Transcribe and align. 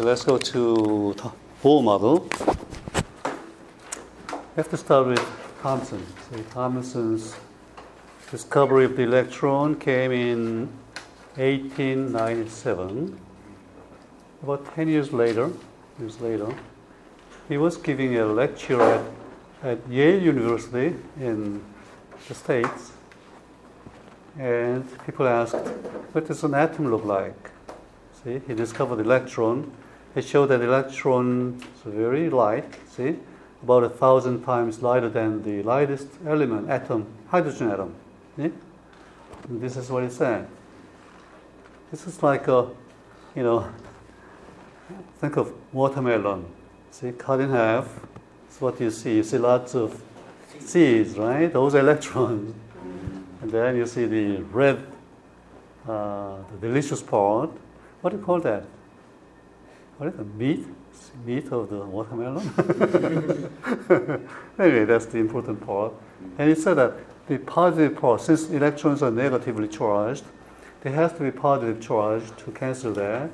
Okay, 0.00 0.08
let's 0.08 0.24
go 0.24 0.38
to 0.38 1.12
the 1.12 1.30
Bohr 1.62 1.84
model. 1.84 2.26
We 4.32 4.56
have 4.56 4.70
to 4.70 4.78
start 4.78 5.08
with 5.08 5.22
Thomson. 5.60 6.06
So 6.30 6.42
Thomson's 6.54 7.36
discovery 8.30 8.86
of 8.86 8.96
the 8.96 9.02
electron 9.02 9.74
came 9.74 10.10
in 10.10 10.68
1897. 11.36 13.20
About 14.42 14.74
10 14.74 14.88
years 14.88 15.12
later, 15.12 15.50
years 15.98 16.18
later, 16.18 16.48
he 17.50 17.58
was 17.58 17.76
giving 17.76 18.16
a 18.16 18.24
lecture 18.24 18.80
at, 18.80 19.04
at 19.62 19.86
Yale 19.86 20.22
University 20.22 20.96
in 21.20 21.62
the 22.26 22.34
States. 22.34 22.92
And 24.38 24.82
people 25.04 25.28
asked, 25.28 25.56
what 26.12 26.26
does 26.26 26.42
an 26.42 26.54
atom 26.54 26.90
look 26.90 27.04
like? 27.04 27.50
See, 28.24 28.40
he 28.46 28.54
discovered 28.54 28.96
the 28.96 29.04
electron. 29.04 29.70
He 30.14 30.22
showed 30.22 30.46
that 30.46 30.60
electron 30.60 31.62
is 31.74 31.82
very 31.84 32.28
light, 32.30 32.74
see, 32.88 33.16
about 33.62 33.84
a 33.84 33.88
thousand 33.88 34.42
times 34.42 34.82
lighter 34.82 35.08
than 35.08 35.42
the 35.42 35.62
lightest 35.62 36.08
element, 36.26 36.68
atom, 36.68 37.06
hydrogen 37.28 37.70
atom. 37.70 37.94
See? 38.36 38.50
And 39.48 39.60
this 39.60 39.76
is 39.76 39.90
what 39.90 40.02
he 40.02 40.10
said. 40.10 40.48
This 41.90 42.06
is 42.06 42.22
like 42.22 42.48
a, 42.48 42.68
you 43.36 43.42
know, 43.42 43.72
think 45.18 45.36
of 45.36 45.52
watermelon. 45.72 46.44
See, 46.90 47.12
cut 47.12 47.40
in 47.40 47.50
half. 47.50 48.00
That's 48.44 48.60
what 48.60 48.80
you 48.80 48.90
see. 48.90 49.16
You 49.16 49.22
see 49.22 49.38
lots 49.38 49.74
of 49.74 50.02
seeds, 50.58 51.16
right? 51.16 51.52
Those 51.52 51.74
electrons. 51.74 52.54
And 53.42 53.50
then 53.50 53.76
you 53.76 53.86
see 53.86 54.06
the 54.06 54.42
red, 54.42 54.84
uh, 55.88 56.36
the 56.52 56.68
delicious 56.68 57.00
part. 57.00 57.50
What 58.00 58.10
do 58.10 58.16
you 58.16 58.22
call 58.22 58.40
that? 58.40 58.64
What 60.00 60.08
is 60.08 60.16
the 60.16 60.24
meat? 60.24 60.66
Meat 61.26 61.52
of 61.52 61.68
the 61.68 61.84
watermelon? 61.84 62.48
anyway, 64.58 64.86
that's 64.86 65.04
the 65.04 65.18
important 65.18 65.60
part. 65.60 65.92
And 66.38 66.48
he 66.48 66.54
said 66.54 66.78
that 66.78 66.94
the 67.26 67.36
positive 67.36 67.96
part, 67.96 68.22
since 68.22 68.48
electrons 68.48 69.02
are 69.02 69.10
negatively 69.10 69.68
charged, 69.68 70.24
there 70.80 70.94
has 70.94 71.12
to 71.12 71.20
be 71.20 71.30
positive 71.30 71.82
charge 71.82 72.22
to 72.38 72.50
cancel 72.52 72.94
that. 72.94 73.28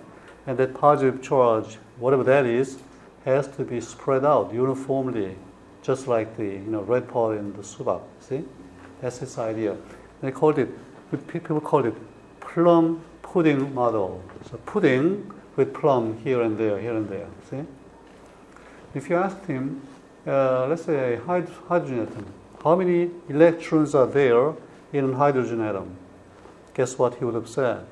And 0.48 0.58
that 0.58 0.74
positive 0.74 1.22
charge, 1.22 1.76
whatever 2.00 2.24
that 2.24 2.46
is, 2.46 2.78
has 3.24 3.46
to 3.56 3.62
be 3.62 3.80
spread 3.80 4.24
out 4.24 4.52
uniformly, 4.52 5.36
just 5.82 6.08
like 6.08 6.36
the 6.36 6.46
you 6.46 6.58
know, 6.58 6.82
red 6.82 7.06
part 7.06 7.38
in 7.38 7.52
the 7.52 7.62
subak. 7.62 8.02
See? 8.18 8.42
That's 9.00 9.18
his 9.18 9.38
idea. 9.38 9.76
They 10.20 10.32
called 10.32 10.58
it, 10.58 10.68
people 11.28 11.60
called 11.60 11.86
it 11.86 11.94
plum 12.40 13.04
pudding 13.22 13.72
model. 13.72 14.20
So 14.50 14.56
pudding 14.66 15.30
with 15.56 15.74
plum 15.74 16.18
here 16.22 16.42
and 16.42 16.58
there, 16.58 16.78
here 16.78 16.94
and 16.94 17.08
there. 17.08 17.26
See? 17.50 17.64
If 18.94 19.10
you 19.10 19.16
asked 19.16 19.46
him, 19.46 19.82
uh, 20.26 20.66
let's 20.66 20.84
say 20.84 21.16
hydrogen 21.26 22.00
atom, 22.00 22.26
how 22.62 22.76
many 22.76 23.10
electrons 23.28 23.94
are 23.94 24.06
there 24.06 24.54
in 24.92 25.12
a 25.12 25.16
hydrogen 25.16 25.60
atom? 25.60 25.96
Guess 26.74 26.98
what 26.98 27.16
he 27.16 27.24
would 27.24 27.34
have 27.34 27.48
said? 27.48 27.84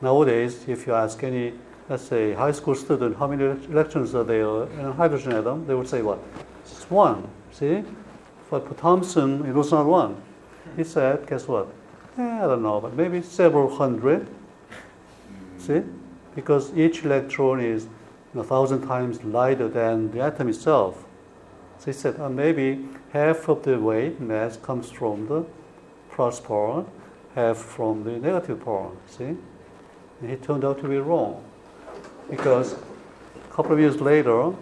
Nowadays, 0.00 0.64
if 0.66 0.86
you 0.86 0.94
ask 0.94 1.22
any, 1.22 1.52
let's 1.88 2.02
say, 2.02 2.32
high 2.32 2.52
school 2.52 2.74
student, 2.74 3.16
how 3.16 3.28
many 3.28 3.44
electrons 3.44 4.14
are 4.14 4.24
there 4.24 4.64
in 4.64 4.86
a 4.86 4.92
hydrogen 4.92 5.32
atom, 5.32 5.66
they 5.66 5.74
would 5.74 5.88
say 5.88 6.02
what? 6.02 6.18
It's 6.64 6.90
one. 6.90 7.28
See? 7.52 7.84
But 8.50 8.66
for 8.66 8.74
Thomson, 8.74 9.46
it 9.46 9.54
was 9.54 9.70
not 9.70 9.86
one. 9.86 10.16
He 10.76 10.84
said, 10.84 11.26
guess 11.26 11.46
what? 11.46 11.68
Eh, 12.18 12.22
I 12.22 12.46
don't 12.46 12.62
know, 12.62 12.80
but 12.80 12.94
maybe 12.94 13.22
several 13.22 13.76
hundred. 13.76 14.26
See? 15.62 15.82
Because 16.34 16.76
each 16.76 17.04
electron 17.04 17.60
is 17.60 17.86
a 18.34 18.42
thousand 18.42 18.86
times 18.86 19.22
lighter 19.22 19.68
than 19.68 20.10
the 20.10 20.20
atom 20.20 20.48
itself. 20.48 21.04
So 21.78 21.86
he 21.86 21.92
said, 21.92 22.18
uh, 22.18 22.28
maybe 22.28 22.88
half 23.12 23.48
of 23.48 23.62
the 23.62 23.78
weight 23.78 24.20
mass 24.20 24.56
comes 24.56 24.90
from 24.90 25.26
the 25.28 25.44
plus 26.10 26.40
part, 26.40 26.86
half 27.34 27.58
from 27.58 28.04
the 28.04 28.12
negative 28.12 28.64
part. 28.64 28.92
See? 29.06 29.36
And 30.20 30.30
he 30.30 30.36
turned 30.36 30.64
out 30.64 30.80
to 30.80 30.88
be 30.88 30.98
wrong. 30.98 31.44
Because 32.30 32.72
a 32.72 33.52
couple 33.52 33.72
of 33.72 33.78
years 33.80 34.00
later, 34.00 34.52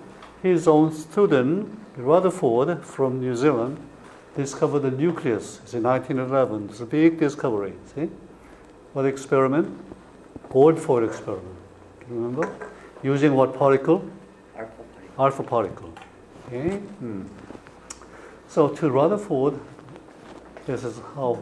his 0.42 0.66
own 0.66 0.92
student, 0.92 1.78
Rutherford 1.96 2.84
from 2.84 3.20
New 3.20 3.36
Zealand, 3.36 3.78
discovered 4.36 4.80
the 4.80 4.90
nucleus. 4.90 5.60
In 5.72 5.82
1911. 5.82 6.70
It's 6.70 6.80
a 6.80 6.86
big 6.86 7.18
discovery. 7.18 7.74
See? 7.94 8.10
What 8.92 9.06
experiment? 9.06 9.78
Gold 10.50 10.80
foil 10.80 11.04
experiment. 11.04 11.56
Can 12.00 12.14
you 12.14 12.22
remember? 12.22 12.52
Using 13.02 13.34
what 13.34 13.54
particle? 13.54 14.04
Alpha 14.56 14.82
particle. 14.82 15.24
Alpha 15.24 15.42
particle. 15.44 15.92
Okay? 16.46 16.76
Hmm. 16.76 17.22
So 18.48 18.68
to 18.68 18.90
Rutherford, 18.90 19.60
this 20.66 20.82
is 20.82 21.00
how 21.14 21.40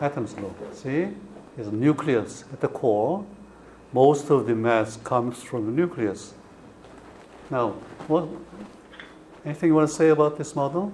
atoms 0.00 0.34
look. 0.38 0.56
See? 0.74 1.08
There's 1.54 1.68
a 1.68 1.72
nucleus 1.72 2.44
at 2.52 2.60
the 2.60 2.68
core. 2.68 3.24
Most 3.92 4.30
of 4.30 4.46
the 4.46 4.54
mass 4.54 4.96
comes 4.96 5.40
from 5.42 5.66
the 5.66 5.72
nucleus. 5.72 6.34
Now, 7.48 7.70
what, 8.08 8.28
anything 9.44 9.68
you 9.68 9.74
want 9.74 9.88
to 9.88 9.94
say 9.94 10.08
about 10.08 10.36
this 10.36 10.56
model? 10.56 10.92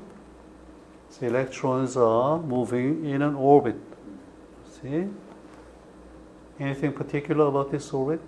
The 1.18 1.26
electrons 1.26 1.96
are 1.96 2.38
moving 2.42 3.06
in 3.06 3.22
an 3.22 3.34
orbit. 3.36 3.76
See? 4.82 5.08
Anything 6.58 6.92
particular 6.92 7.46
about 7.46 7.70
this 7.70 7.92
orbit? 7.92 8.20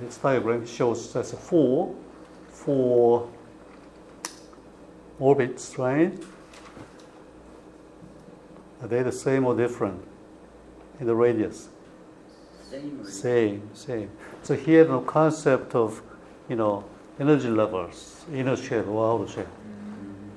This 0.00 0.16
diagram 0.16 0.66
shows 0.66 1.12
that's 1.12 1.32
four, 1.32 1.94
four 2.50 3.28
orbits, 5.18 5.78
right? 5.78 6.12
Are 8.82 8.88
they 8.88 9.02
the 9.02 9.12
same 9.12 9.46
or 9.46 9.56
different 9.56 10.02
in 11.00 11.06
the 11.06 11.14
radius? 11.14 11.68
Same. 12.70 13.04
Same, 13.04 13.70
same. 13.74 14.10
So 14.42 14.54
here 14.54 14.84
the 14.84 15.00
concept 15.00 15.74
of, 15.74 16.02
you 16.48 16.56
know, 16.56 16.84
energy 17.18 17.48
levels, 17.48 18.24
inner 18.32 18.56
shell 18.56 18.88
or 18.88 19.22
outer 19.22 19.32
shell. 19.32 19.44
Mm-hmm. 19.44 20.28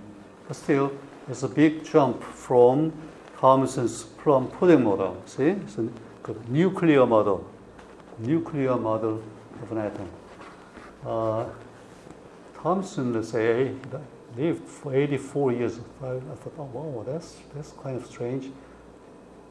But 0.48 0.56
still, 0.56 0.92
it's 1.28 1.44
a 1.44 1.50
big 1.50 1.84
jump 1.84 2.24
from 2.24 2.94
Thomson's 3.40 4.04
plum 4.04 4.48
pudding 4.48 4.84
model. 4.84 5.16
See, 5.26 5.46
it's 5.46 5.78
a 5.78 5.88
nuclear 6.50 7.06
model, 7.06 7.50
nuclear 8.18 8.76
model 8.76 9.24
of 9.64 9.72
an 9.72 9.78
atom. 9.78 10.10
Uh, 11.06 11.46
Thomson, 12.62 13.14
let's 13.14 13.30
say, 13.30 13.74
lived 14.36 14.68
for 14.68 14.94
84 14.94 15.54
years. 15.54 15.80
I, 16.04 16.08
I 16.08 16.20
thought, 16.20 16.54
oh 16.58 16.64
wow, 16.74 17.04
that's 17.08 17.38
that's 17.56 17.72
kind 17.82 17.96
of 17.96 18.06
strange. 18.06 18.52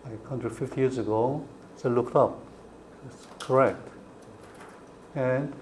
Like 0.05 0.21
150 0.21 0.79
years 0.79 0.99
ago, 0.99 1.43
so 1.77 1.89
I 1.89 1.93
looked 1.93 2.15
up. 2.15 2.39
It's 3.07 3.27
correct. 3.39 3.89
And 5.15 5.55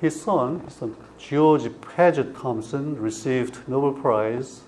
his 0.00 0.20
son, 0.20 0.60
his 0.60 0.74
son 0.74 0.96
George 1.16 1.70
Paget 1.80 2.34
Thomson, 2.36 3.00
received 3.00 3.68
Nobel 3.68 3.92
Prize 3.92 4.62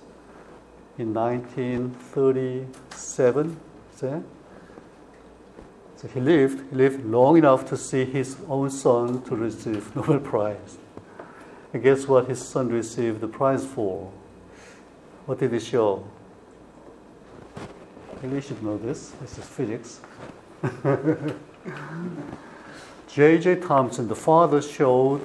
in 0.98 1.14
1937. 1.14 3.60
See? 3.94 4.06
So 5.96 6.08
he 6.08 6.20
lived, 6.20 6.70
he 6.70 6.76
lived 6.76 7.04
long 7.04 7.36
enough 7.36 7.68
to 7.70 7.76
see 7.76 8.04
his 8.04 8.36
own 8.48 8.70
son 8.70 9.22
to 9.22 9.34
receive 9.34 9.96
Nobel 9.96 10.20
Prize. 10.20 10.78
And 11.72 11.82
guess 11.82 12.06
what 12.06 12.28
his 12.28 12.46
son 12.46 12.68
received 12.68 13.20
the 13.20 13.28
prize 13.28 13.66
for? 13.66 14.12
What 15.26 15.38
did 15.38 15.52
he 15.52 15.60
show? 15.60 16.04
You 18.22 18.40
should 18.40 18.62
know 18.62 18.78
this. 18.78 19.10
This 19.20 19.38
is 19.38 19.44
physics. 19.44 20.00
J.J. 23.08 23.56
Thomson, 23.56 24.08
the 24.08 24.16
father, 24.16 24.62
showed 24.62 25.20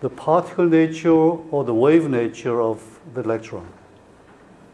the 0.00 0.10
particle 0.10 0.66
nature 0.66 1.10
or 1.10 1.64
the 1.64 1.74
wave 1.74 2.08
nature 2.08 2.60
of 2.60 3.00
the 3.14 3.22
electron. 3.22 3.66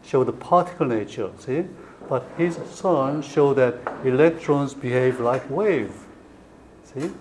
Showed 0.09 0.23
the 0.23 0.33
particle 0.33 0.87
nature, 0.87 1.29
see? 1.37 1.65
But 2.09 2.27
his 2.35 2.57
son 2.71 3.21
showed 3.21 3.57
that 3.57 3.75
electrons 4.03 4.73
behave 4.73 5.19
like 5.19 5.47
wave. 5.51 5.93
See? 6.83 7.11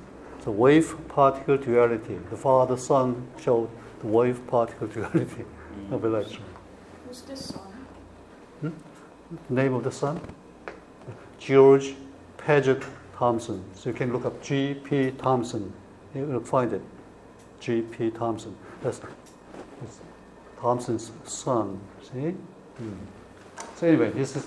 So 0.43 0.53
wave 0.53 0.97
particle 1.07 1.59
duality. 1.59 2.19
The 2.31 2.37
father 2.39 2.79
son 2.79 3.29
showed 3.39 3.69
the 4.01 4.07
wave 4.07 4.41
particle 4.47 4.87
duality 4.95 5.45
of 5.91 6.03
electron. 6.03 6.49
Who's 7.07 7.21
this 7.21 7.45
son? 7.45 7.73
Hmm. 8.63 8.71
Name 9.51 9.75
of 9.75 9.85
the 9.85 9.93
son? 9.93 10.19
George 11.39 11.95
Paget 12.39 12.83
Thomson. 13.15 13.63
So 13.75 13.91
you 13.91 13.97
can 13.97 14.15
look 14.15 14.25
up 14.25 14.43
G.P. 14.43 15.11
Thomson. 15.19 15.75
You'll 16.15 16.41
find 16.41 16.73
it. 16.73 16.83
G.P. 17.61 18.13
Thomson. 18.13 18.57
That's, 18.83 19.03
that's 19.83 20.01
Thomson's 20.59 21.13
son. 21.25 21.81
See? 22.01 22.35
So 23.77 23.87
anyway, 23.87 24.11
this 24.11 24.37
is 24.37 24.47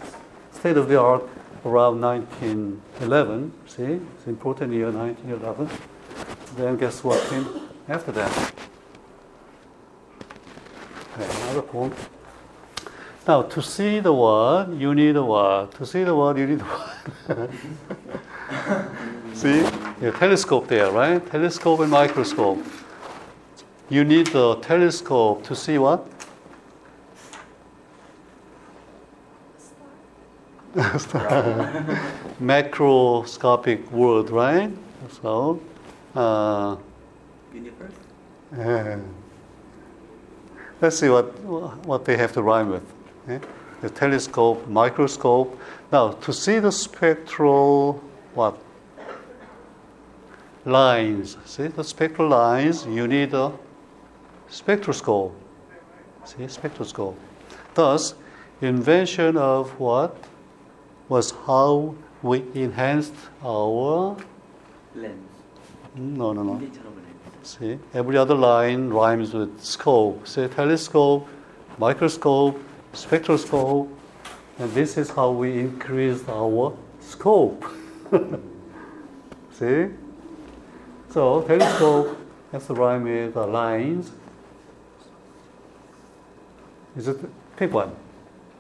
state 0.52 0.78
of 0.78 0.88
the 0.88 1.00
art 1.00 1.24
around 1.66 2.02
1911. 2.02 3.54
See, 3.68 3.84
it's 3.84 4.28
important 4.28 4.74
year 4.74 4.92
1911. 4.92 5.70
Then 6.56 6.78
guess 6.78 7.04
what 7.04 7.22
came 7.30 7.48
after 7.88 8.12
that? 8.12 8.54
Okay, 11.14 11.30
another 11.44 11.62
poem. 11.62 11.94
Now, 13.28 13.44
to 13.44 13.62
see 13.62 14.00
the 14.00 14.14
world, 14.14 14.80
you 14.80 14.96
need 14.96 15.16
a 15.16 15.24
what. 15.24 15.74
To 15.76 15.86
see 15.86 16.04
the 16.04 16.16
world, 16.16 16.38
you 16.38 16.48
need 16.48 16.62
a 16.62 16.64
what. 16.64 17.50
see, 19.36 19.60
a 20.02 20.12
telescope 20.12 20.68
there, 20.68 20.92
right? 20.92 21.26
Telescope 21.30 21.82
and 21.82 21.92
microscope. 21.92 22.66
You 23.90 24.04
need 24.04 24.28
the 24.28 24.56
telescope 24.56 25.44
to 25.44 25.56
see 25.56 25.78
what? 25.78 26.08
Macroscopic 32.40 33.92
world, 33.92 34.30
right? 34.30 34.72
So, 35.22 35.60
uh, 36.16 36.78
Universe? 37.54 37.92
uh, 38.58 38.98
let's 40.80 40.98
see 40.98 41.10
what 41.10 41.38
what 41.86 42.06
they 42.06 42.16
have 42.16 42.32
to 42.34 42.42
rhyme 42.42 42.70
with. 42.70 42.84
The 43.82 43.90
telescope, 43.90 44.66
microscope. 44.68 45.60
Now, 45.92 46.12
to 46.12 46.32
see 46.32 46.60
the 46.60 46.72
spectral 46.72 48.02
what 48.34 48.58
lines? 50.64 51.36
See 51.44 51.68
the 51.68 51.84
spectral 51.84 52.30
lines. 52.30 52.86
You 52.86 53.08
need 53.10 53.34
a 53.34 53.52
spectroscope. 54.48 55.36
See 56.24 56.48
spectroscope. 56.48 57.18
Thus, 57.74 58.16
invention 58.62 59.36
of 59.36 59.78
what 59.78 60.16
was 61.12 61.32
how 61.46 61.94
we 62.24 62.38
enhanced 62.54 63.14
our 63.44 64.16
Lens. 64.96 65.32
no 65.94 66.32
no 66.32 66.42
no 66.42 66.54
See, 67.44 67.78
every 67.94 68.16
other 68.18 68.36
line 68.36 68.90
rhymes 68.90 69.34
with 69.34 69.62
scope. 69.62 70.28
Say 70.28 70.48
telescope, 70.48 71.28
microscope, 71.78 72.58
spectroscope, 72.94 73.90
and 74.60 74.72
this 74.74 74.96
is 74.98 75.10
how 75.10 75.32
we 75.32 75.60
increased 75.60 76.30
our 76.30 76.78
scope. 77.02 77.66
See? 79.60 79.88
So 81.10 81.42
telescope 81.42 82.16
has 82.54 82.68
to 82.68 82.74
rhyme 82.74 83.04
with 83.04 83.34
the 83.34 83.48
lines. 83.48 84.12
Is 86.96 87.10
it 87.10 87.18
pick 87.58 87.74
one? 87.74 87.92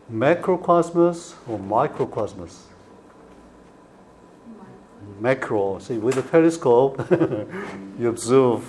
Macrocosmos 0.09 1.35
or 1.47 1.59
microcosmos? 1.59 2.67
Macro. 5.19 5.79
See, 5.79 5.97
with 5.97 6.17
a 6.17 6.21
telescope, 6.21 7.05
you 7.99 8.09
observe 8.09 8.63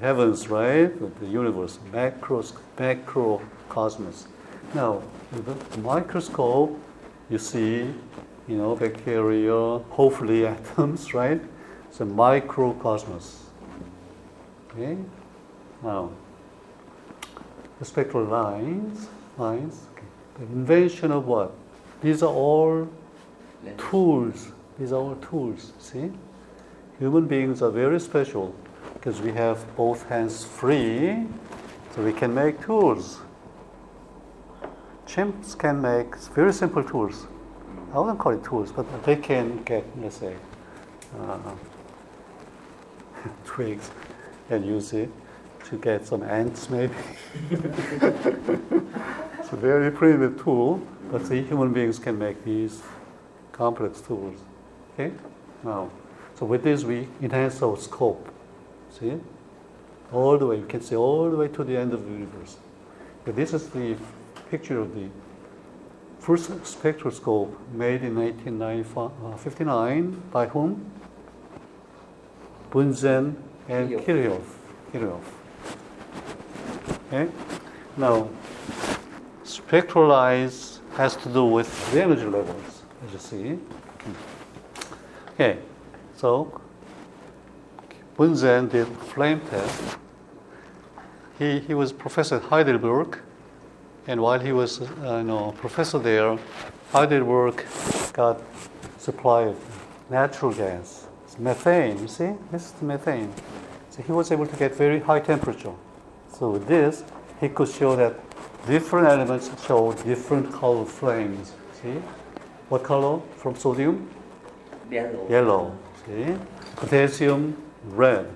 heavens, 0.00 0.48
right? 0.48 1.20
The 1.20 1.26
universe, 1.26 1.78
macros, 1.92 2.52
macrocosmos. 2.76 4.26
Now, 4.74 5.02
with 5.32 5.72
the 5.72 5.78
microscope, 5.78 6.78
you 7.30 7.38
see, 7.38 7.92
you 8.46 8.56
know, 8.56 8.76
bacteria, 8.76 9.78
hopefully 9.90 10.46
atoms, 10.46 11.14
right? 11.20 11.40
It's 11.88 12.00
a 12.00 12.04
microcosmos. 12.04 13.38
Okay. 14.70 14.96
Now, 15.82 16.10
the 17.78 17.84
spectral 17.84 18.24
lines, 18.24 19.08
lines. 19.38 19.86
Invention 20.38 21.12
of 21.12 21.26
what? 21.26 21.52
These 22.02 22.22
are 22.22 22.32
all 22.32 22.88
tools. 23.78 24.52
These 24.78 24.92
are 24.92 24.96
all 24.96 25.16
tools. 25.16 25.72
See, 25.78 26.10
human 26.98 27.26
beings 27.26 27.62
are 27.62 27.70
very 27.70 27.98
special 28.00 28.54
because 28.94 29.20
we 29.20 29.32
have 29.32 29.64
both 29.76 30.06
hands 30.08 30.44
free, 30.44 31.26
so 31.94 32.02
we 32.02 32.12
can 32.12 32.34
make 32.34 32.60
tools. 32.60 33.20
Chimps 35.06 35.56
can 35.58 35.80
make 35.80 36.16
very 36.34 36.52
simple 36.52 36.84
tools. 36.84 37.26
I 37.94 37.98
wouldn't 37.98 38.18
call 38.18 38.32
it 38.32 38.44
tools, 38.44 38.72
but 38.72 39.04
they 39.04 39.16
can 39.16 39.62
get, 39.62 39.84
let's 40.00 40.16
say, 40.16 40.34
uh, 41.18 41.38
twigs 43.44 43.90
and 44.50 44.66
use 44.66 44.92
it 44.92 45.08
to 45.66 45.78
get 45.78 46.06
some 46.06 46.22
ants, 46.22 46.68
maybe. 46.68 46.94
it's 49.46 49.52
a 49.52 49.56
very 49.56 49.92
primitive 49.92 50.42
tool, 50.42 50.82
but 51.12 51.28
the 51.28 51.40
human 51.40 51.72
beings 51.72 52.00
can 52.00 52.18
make 52.18 52.44
these 52.44 52.82
complex 53.52 54.00
tools. 54.00 54.40
Okay? 54.92 55.14
Now, 55.62 55.88
so 56.34 56.46
with 56.46 56.64
this 56.64 56.82
we 56.82 57.06
enhance 57.22 57.62
our 57.62 57.76
scope. 57.76 58.28
See? 58.90 59.20
All 60.12 60.36
the 60.36 60.46
way, 60.48 60.56
you 60.56 60.66
can 60.66 60.80
see 60.80 60.96
all 60.96 61.30
the 61.30 61.36
way 61.36 61.46
to 61.46 61.62
the 61.62 61.76
end 61.76 61.92
of 61.94 62.04
the 62.06 62.10
universe. 62.10 62.56
Okay, 63.22 63.30
this 63.30 63.54
is 63.54 63.68
the 63.68 63.96
picture 64.50 64.80
of 64.80 64.92
the 64.96 65.06
first 66.18 66.66
spectroscope 66.66 67.56
made 67.72 68.02
in 68.02 68.16
1859 68.16 69.68
uh, 69.68 70.32
by 70.32 70.46
whom? 70.46 70.90
Bunsen 72.70 73.36
and. 73.68 73.90
Kirchhoff. 73.90 74.42
Kirchhoff. 74.92 75.22
Okay? 77.12 77.30
Now, 77.96 78.28
spectral 79.56 80.06
lines 80.06 80.80
has 80.94 81.16
to 81.16 81.28
do 81.28 81.44
with 81.44 81.68
the 81.92 82.02
energy 82.02 82.24
levels, 82.24 82.82
as 83.04 83.12
you 83.12 83.18
see. 83.18 83.58
Okay, 85.32 85.58
so 86.16 86.60
Bunsen 88.16 88.68
did 88.68 88.86
flame 88.86 89.40
test. 89.50 89.98
He, 91.38 91.60
he 91.60 91.74
was 91.74 91.92
professor 91.92 92.36
at 92.36 92.42
Heidelberg, 92.42 93.18
and 94.06 94.20
while 94.20 94.40
he 94.40 94.52
was 94.52 94.80
uh, 94.80 95.18
you 95.18 95.24
know, 95.24 95.52
professor 95.58 95.98
there, 95.98 96.38
Heidelberg 96.92 97.64
got 98.12 98.40
supply 98.98 99.42
of 99.42 99.56
natural 100.10 100.52
gas, 100.52 101.06
it's 101.24 101.38
methane. 101.38 101.98
You 102.00 102.08
see, 102.08 102.32
this 102.52 102.66
is 102.66 102.72
the 102.72 102.84
methane. 102.84 103.32
So 103.90 104.02
he 104.02 104.12
was 104.12 104.30
able 104.30 104.46
to 104.46 104.56
get 104.56 104.74
very 104.74 105.00
high 105.00 105.20
temperature. 105.20 105.74
So 106.32 106.50
with 106.50 106.66
this, 106.66 107.04
he 107.40 107.48
could 107.48 107.68
show 107.68 107.96
that 107.96 108.25
different 108.66 109.06
elements 109.08 109.50
show 109.66 109.92
different 109.92 110.52
color 110.52 110.84
flames. 110.84 111.52
See, 111.82 112.00
what 112.68 112.82
color 112.82 113.20
from 113.36 113.54
sodium? 113.56 114.08
Yellow. 114.90 115.26
yellow. 115.28 115.78
See? 116.06 116.34
Potassium, 116.76 117.56
red. 117.86 118.28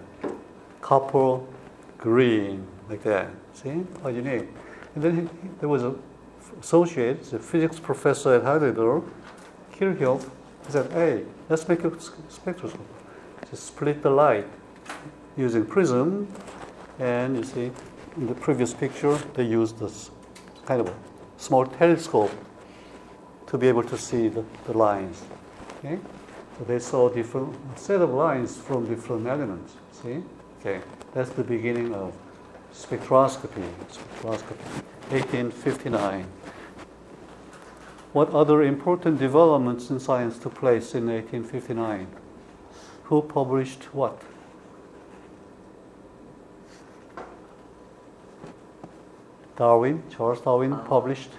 Copper, 0.81 1.41
green, 1.99 2.67
like 2.89 3.03
that. 3.03 3.29
See? 3.53 3.85
Quite 4.01 4.15
unique. 4.17 4.49
And 4.95 5.05
then 5.05 5.15
he, 5.17 5.23
he- 5.23 5.55
there 5.61 5.69
was 5.69 5.83
a 5.85 5.95
associate, 6.61 7.23
the 7.31 7.39
physics 7.39 7.79
professor 7.79 8.35
at 8.35 8.43
Heidelberg, 8.43 9.05
Kirchhoff. 9.73 10.29
He 10.67 10.73
said, 10.73 10.91
"Hey, 10.93 11.25
let's 11.49 11.67
make 11.69 11.85
a 11.85 11.93
spectroscope. 12.29 12.87
Just 13.51 13.65
split 13.69 14.03
the 14.03 14.11
light 14.11 14.47
using 15.37 15.65
prism, 15.65 16.29
and 16.99 17.37
you 17.37 17.45
see, 17.45 17.71
in 18.21 18.27
the 18.27 18.35
previous 18.35 18.75
picture, 18.75 19.17
they 19.35 19.45
used 19.45 19.79
this 19.79 20.11
kind 20.67 20.83
of 20.83 20.89
a 20.89 20.95
small 21.39 21.65
telescope 21.65 22.31
to 23.47 23.57
be 23.57 23.67
able 23.67 23.83
to 23.83 23.97
see 23.97 24.29
the, 24.29 24.45
the 24.67 24.77
lines. 24.77 25.23
Okay? 25.79 25.99
So 26.59 26.65
they 26.65 26.79
saw 26.79 27.09
different 27.09 27.57
set 27.79 28.03
of 28.03 28.11
lines 28.11 28.59
from 28.59 28.87
different 28.87 29.27
elements. 29.27 29.73
See? 29.91 30.23
Okay. 30.61 30.83
That's 31.15 31.31
the 31.31 31.43
beginning 31.43 31.95
of 31.95 32.13
spectroscopy. 32.75 33.67
Spectroscopy. 33.91 34.83
1859. 35.09 36.27
What 38.13 38.29
other 38.35 38.63
important 38.63 39.19
developments 39.19 39.89
in 39.89 39.99
science 39.99 40.39
took 40.39 40.55
place 40.55 40.95
in 40.95 41.07
1859? 41.07 42.07
Who 43.05 43.23
published 43.23 43.95
what? 43.95 44.21
Darwin, 49.65 50.03
Charles 50.09 50.41
Darwin 50.41 50.73
Ah. 50.73 50.79
published 50.89 51.33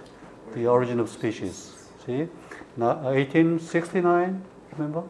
The 0.54 0.68
Origin 0.68 1.00
of 1.00 1.08
Species. 1.08 1.88
See? 2.06 2.28
Now, 2.76 2.94
1869, 3.02 4.44
remember? 4.76 5.02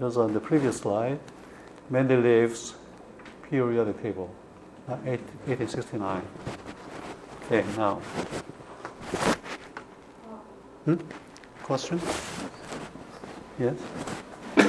It 0.00 0.04
was 0.04 0.16
on 0.16 0.32
the 0.34 0.40
previous 0.40 0.78
slide. 0.78 1.20
Mendeleev's 1.92 2.74
periodic 3.48 4.02
table, 4.02 4.28
uh, 4.88 4.96
1869. 5.04 6.22
Okay, 7.46 7.64
now. 7.76 8.00
Hmm? 10.86 10.96
Question? 11.62 12.00
Yes? 13.60 13.76
Uh, 14.56 14.64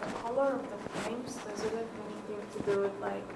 the 0.00 0.06
color 0.22 0.52
of 0.58 0.62
the 0.62 0.78
flames, 1.00 1.32
does 1.36 1.60
it 1.64 1.72
have 1.72 1.88
anything 2.06 2.42
to 2.52 2.58
do 2.70 2.80
with 2.82 2.92
like, 3.00 3.26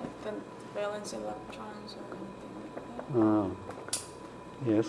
like 0.00 0.24
the 0.24 0.32
valence 0.74 1.12
electrons 1.12 1.96
or 1.98 2.04
anything 2.16 2.52
like 2.56 2.74
that? 3.12 3.20
Uh, 3.20 3.48
Yes. 4.66 4.86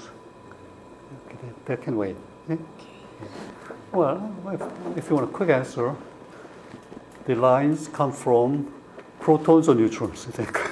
Okay, 1.28 1.50
that, 1.66 1.82
can 1.82 1.98
wait. 1.98 2.16
Well, 3.92 4.34
if, 4.48 4.62
if 4.98 5.10
you 5.10 5.16
want 5.16 5.30
a 5.30 5.32
quick 5.32 5.50
answer, 5.50 5.96
the 7.26 7.36
lines 7.36 7.88
come 7.88 8.12
from 8.12 8.74
protons 9.20 9.70
or 9.70 9.76
neutrons, 9.76 10.26
I 10.28 10.32
think. 10.32 10.58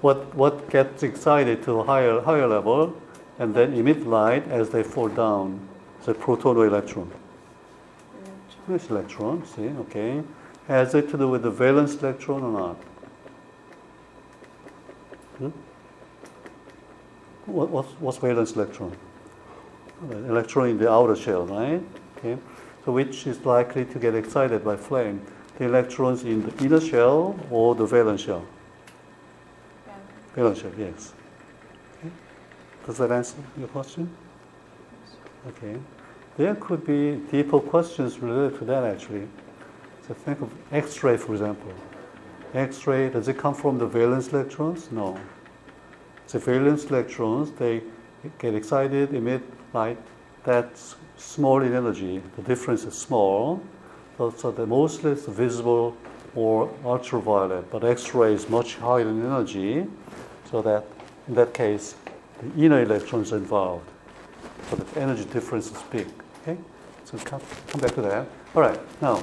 what, 0.00 0.34
what 0.34 0.70
gets 0.70 1.02
excited 1.02 1.62
to 1.64 1.80
a 1.80 1.84
higher, 1.84 2.20
higher 2.20 2.46
level 2.46 2.96
and 3.38 3.54
then 3.54 3.74
emit 3.74 4.06
light 4.06 4.48
as 4.48 4.70
they 4.70 4.82
fall 4.82 5.08
down? 5.08 5.60
The 6.04 6.14
proton 6.14 6.56
or 6.56 6.66
electron? 6.66 7.10
Electron. 8.66 8.76
It's 8.76 8.88
electron, 8.88 9.44
see, 9.44 9.68
okay. 9.68 10.22
Has 10.66 10.94
it 10.94 11.10
to 11.10 11.18
do 11.18 11.28
with 11.28 11.42
the 11.42 11.50
valence 11.50 11.96
electron 11.96 12.42
or 12.42 12.50
not? 12.50 12.76
What, 17.48 17.70
what's, 17.70 17.92
what's 18.00 18.18
valence 18.18 18.52
electron? 18.52 18.94
Electron 20.10 20.68
in 20.68 20.78
the 20.78 20.90
outer 20.90 21.16
shell, 21.16 21.46
right? 21.46 21.82
Okay. 22.18 22.36
So 22.84 22.92
which 22.92 23.26
is 23.26 23.44
likely 23.44 23.86
to 23.86 23.98
get 23.98 24.14
excited 24.14 24.64
by 24.64 24.76
flame? 24.76 25.24
The 25.56 25.64
electrons 25.64 26.24
in 26.24 26.46
the 26.46 26.64
inner 26.64 26.80
shell 26.80 27.38
or 27.50 27.74
the 27.74 27.86
valence 27.86 28.20
shell? 28.20 28.44
Balance. 29.86 30.02
Valence 30.34 30.58
shell, 30.60 30.72
yes. 30.78 31.14
Okay. 31.98 32.12
Does 32.86 32.98
that 32.98 33.10
answer 33.10 33.36
your 33.58 33.68
question? 33.68 34.10
Okay. 35.48 35.76
There 36.36 36.54
could 36.54 36.86
be 36.86 37.16
deeper 37.30 37.60
questions 37.60 38.18
related 38.20 38.58
to 38.58 38.64
that 38.66 38.84
actually. 38.84 39.26
So 40.06 40.14
think 40.14 40.40
of 40.42 40.52
X-ray, 40.70 41.16
for 41.16 41.32
example. 41.32 41.72
X-ray, 42.54 43.08
does 43.08 43.28
it 43.28 43.38
come 43.38 43.54
from 43.54 43.78
the 43.78 43.86
valence 43.86 44.28
electrons? 44.28 44.92
No. 44.92 45.18
The 46.28 46.38
valence 46.38 46.84
electrons, 46.84 47.50
they 47.52 47.82
get 48.38 48.54
excited, 48.54 49.14
emit 49.14 49.42
light 49.72 49.98
that's 50.44 50.96
small 51.16 51.62
in 51.62 51.74
energy. 51.74 52.22
The 52.36 52.42
difference 52.42 52.84
is 52.84 52.94
small. 52.94 53.62
So, 54.16 54.30
so 54.30 54.50
the 54.50 54.66
mostly 54.66 55.14
visible 55.14 55.96
or 56.34 56.70
ultraviolet, 56.84 57.70
but 57.70 57.84
X-ray 57.84 58.32
is 58.32 58.48
much 58.48 58.76
higher 58.76 59.08
in 59.08 59.24
energy, 59.24 59.86
so 60.50 60.62
that 60.62 60.84
in 61.28 61.34
that 61.34 61.52
case, 61.54 61.96
the 62.40 62.64
inner 62.64 62.82
electrons 62.82 63.32
are 63.32 63.36
involved. 63.36 63.88
So 64.70 64.76
the 64.76 65.00
energy 65.00 65.24
difference 65.24 65.70
is 65.70 65.82
big. 65.90 66.06
Okay? 66.42 66.58
So 67.04 67.18
come, 67.18 67.40
come 67.66 67.80
back 67.80 67.94
to 67.94 68.02
that. 68.02 68.26
All 68.54 68.62
right, 68.62 68.80
now, 69.02 69.22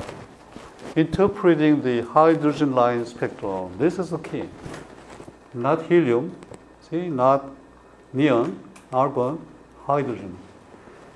interpreting 0.96 1.82
the 1.82 2.02
hydrogen 2.02 2.74
line 2.74 3.06
spectrum. 3.06 3.76
This 3.78 4.00
is 4.00 4.12
the 4.12 4.20
key. 4.20 4.50
Not 5.54 5.86
helium, 5.88 6.36
see, 6.89 7.10
not 7.10 7.50
neon, 8.13 8.60
argon, 8.94 9.39
hydrogen. 9.86 10.38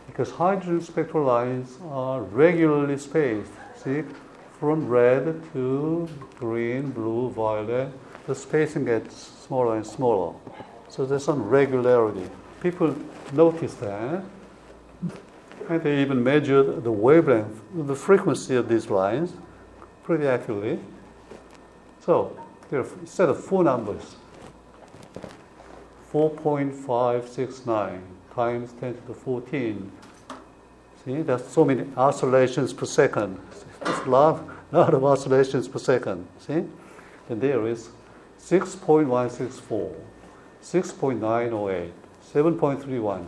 Because 0.08 0.32
hydrogen 0.32 0.82
spectral 0.82 1.26
lines 1.26 1.78
are 1.90 2.22
regularly 2.22 2.98
spaced. 2.98 3.52
See, 3.76 4.04
from 4.60 4.88
red 4.90 5.42
to 5.54 6.10
green, 6.38 6.90
blue, 6.92 7.30
violet, 7.30 7.90
the 8.28 8.36
spacing 8.36 8.86
gets 8.86 9.16
smaller 9.48 9.78
and 9.78 9.86
smaller. 9.88 10.36
So 10.90 11.06
there's 11.06 11.24
some 11.24 11.44
regularity. 11.44 12.30
People 12.62 12.96
notice 13.32 13.76
that. 13.76 14.24
And 15.70 15.82
they 15.84 16.02
even 16.02 16.24
measured 16.24 16.84
the 16.84 16.92
wavelength, 16.92 17.62
the 17.74 17.96
frequency 17.96 18.56
of 18.56 18.68
these 18.68 18.90
lines 18.90 19.34
pretty 20.04 20.28
accurately. 20.28 20.80
So 22.02 22.38
there 22.70 22.82
are 22.82 22.88
a 23.04 23.08
set 23.08 23.30
of 23.30 23.42
four 23.42 23.64
numbers 23.64 24.16
4.569 26.12 28.02
times 28.34 28.74
10 28.80 28.96
to 28.96 29.02
the 29.08 29.14
14. 29.14 29.92
See, 31.06 31.22
that's 31.22 31.48
so 31.52 31.64
many 31.64 31.86
oscillations 31.96 32.74
per 32.74 32.86
second. 32.86 33.40
That's 33.82 34.06
a 34.06 34.10
lot, 34.10 34.44
lot 34.72 34.94
of 34.94 35.04
oscillations 35.06 35.68
per 35.68 35.80
second. 35.80 36.28
See? 36.40 36.66
And 37.30 37.42
there 37.42 37.68
is 37.68 37.90
6.164, 38.40 39.94
6.908, 40.64 41.92
7.310. 42.34 43.26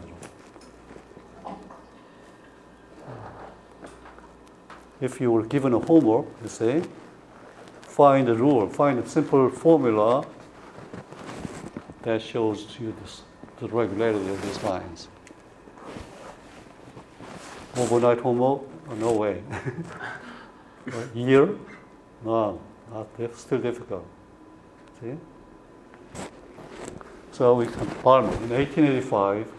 If 5.00 5.20
you 5.20 5.32
were 5.32 5.46
given 5.46 5.74
a 5.74 5.80
homework, 5.80 6.26
you 6.44 6.50
say, 6.50 6.84
find 7.82 8.30
a 8.30 8.36
rule, 8.36 8.68
find 8.70 9.00
a 9.00 9.08
simple 9.08 9.50
formula 9.50 10.26
that 12.04 12.22
shows 12.22 12.78
you 12.80 12.94
this, 13.02 13.24
the 13.60 13.68
regularity 13.68 14.30
of 14.30 14.42
these 14.42 14.64
lines. 14.64 15.08
Overnight 17.78 18.20
homework? 18.20 18.62
Oh, 18.90 18.96
no 18.96 19.14
way. 19.14 19.42
A 20.88 21.18
year? 21.18 21.56
No, 22.26 22.60
not 22.92 23.18
diff- 23.18 23.38
still 23.38 23.60
difficult. 23.60 24.06
See? 25.00 25.16
So 27.32 27.56
we 27.56 27.66
can 27.66 27.88
Balmer 28.04 28.34
in 28.44 28.50
1885. 28.50 29.52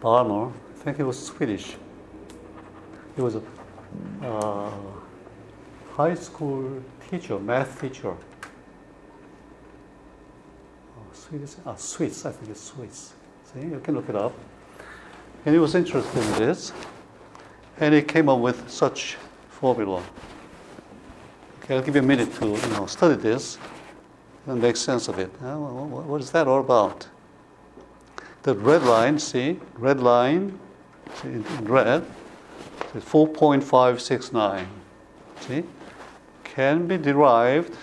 Balmer, 0.00 0.48
I 0.48 0.78
think 0.82 0.96
he 0.96 1.02
was 1.02 1.26
Swedish. 1.26 1.76
He 3.14 3.22
was 3.22 3.36
a 3.36 3.42
uh, 4.24 4.70
high 5.94 6.14
school 6.14 6.82
teacher, 7.10 7.38
math 7.38 7.80
teacher. 7.80 8.16
Oh, 10.96 11.06
Swedish, 11.32 11.54
ah, 11.64 11.74
Swiss, 11.76 12.26
I 12.26 12.32
think 12.32 12.50
it's 12.50 12.60
Swiss. 12.60 13.14
See, 13.50 13.60
you 13.60 13.80
can 13.82 13.94
look 13.94 14.06
it 14.10 14.14
up. 14.14 14.34
And 15.46 15.54
he 15.54 15.58
was 15.58 15.74
interested 15.74 16.22
in 16.22 16.32
this, 16.32 16.74
and 17.80 17.94
he 17.94 18.02
came 18.02 18.28
up 18.28 18.40
with 18.40 18.68
such 18.68 19.16
formula. 19.48 20.02
Okay, 21.64 21.74
I'll 21.74 21.80
give 21.82 21.94
you 21.94 22.02
a 22.02 22.04
minute 22.04 22.34
to 22.34 22.48
you 22.48 22.66
know 22.74 22.84
study 22.84 23.14
this 23.14 23.56
and 24.46 24.60
make 24.60 24.76
sense 24.76 25.08
of 25.08 25.18
it. 25.18 25.30
Uh, 25.42 25.56
wha- 25.56 25.84
wha- 25.84 26.02
what 26.02 26.20
is 26.20 26.30
that 26.32 26.46
all 26.46 26.60
about? 26.60 27.08
The 28.42 28.54
red 28.54 28.82
line, 28.82 29.18
see, 29.18 29.58
red 29.78 30.00
line, 30.00 30.60
see, 31.14 31.28
in 31.28 31.44
red, 31.64 32.04
is 32.94 33.04
4.569. 33.04 34.66
See, 35.40 35.64
can 36.44 36.86
be 36.86 36.98
derived 36.98 37.74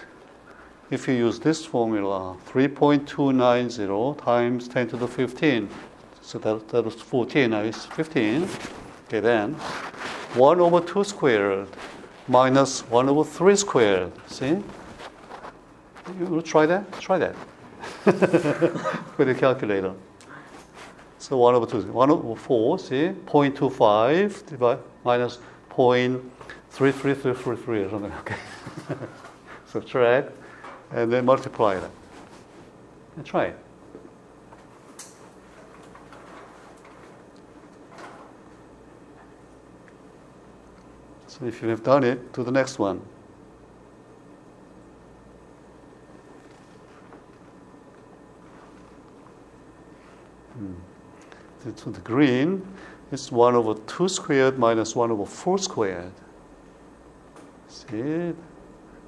if 0.91 1.07
you 1.07 1.13
use 1.13 1.39
this 1.39 1.65
formula 1.65 2.35
3.290 2.47 4.23
times 4.23 4.67
10 4.67 4.89
to 4.89 4.97
the 4.97 5.07
15. 5.07 5.69
So 6.21 6.37
that, 6.39 6.67
that 6.69 6.85
was 6.85 6.95
14, 6.95 7.51
now 7.51 7.61
it's 7.61 7.85
15. 7.85 8.49
Okay, 9.07 9.19
then 9.19 9.53
1 9.53 10.59
over 10.59 10.81
2 10.81 11.03
squared 11.03 11.67
minus 12.27 12.81
1 12.89 13.09
over 13.09 13.23
3 13.23 13.55
squared. 13.55 14.11
See? 14.27 14.61
You 16.19 16.25
will 16.25 16.41
try 16.41 16.65
that? 16.65 16.91
Try 16.99 17.19
that. 17.19 17.35
With 19.17 19.29
a 19.29 19.35
calculator. 19.35 19.93
So 21.17 21.37
1 21.37 21.55
over 21.55 21.65
2, 21.65 21.91
1 21.91 22.11
over 22.11 22.35
4, 22.35 22.79
see? 22.79 23.13
0.25 23.25 24.45
divide, 24.47 24.79
minus 25.03 25.39
0.33333 25.69 27.85
or 27.85 27.89
something. 27.89 28.11
Okay. 28.19 28.35
Subtract 29.67 30.31
and 30.91 31.11
then 31.11 31.25
multiply 31.25 31.79
that. 31.79 31.91
And 33.15 33.25
try 33.25 33.45
it. 33.45 33.59
So 41.27 41.45
if 41.45 41.61
you 41.61 41.69
have 41.69 41.83
done 41.83 42.03
it, 42.03 42.33
to 42.33 42.43
the 42.43 42.51
next 42.51 42.79
one. 42.79 43.01
Hmm. 50.53 50.73
So 51.63 51.71
to 51.71 51.89
the 51.91 52.01
green, 52.01 52.67
it's 53.11 53.31
1 53.31 53.55
over 53.55 53.73
2 53.73 54.09
squared 54.09 54.59
minus 54.59 54.95
1 54.95 55.11
over 55.11 55.25
4 55.25 55.57
squared. 55.59 56.11
See? 57.67 58.33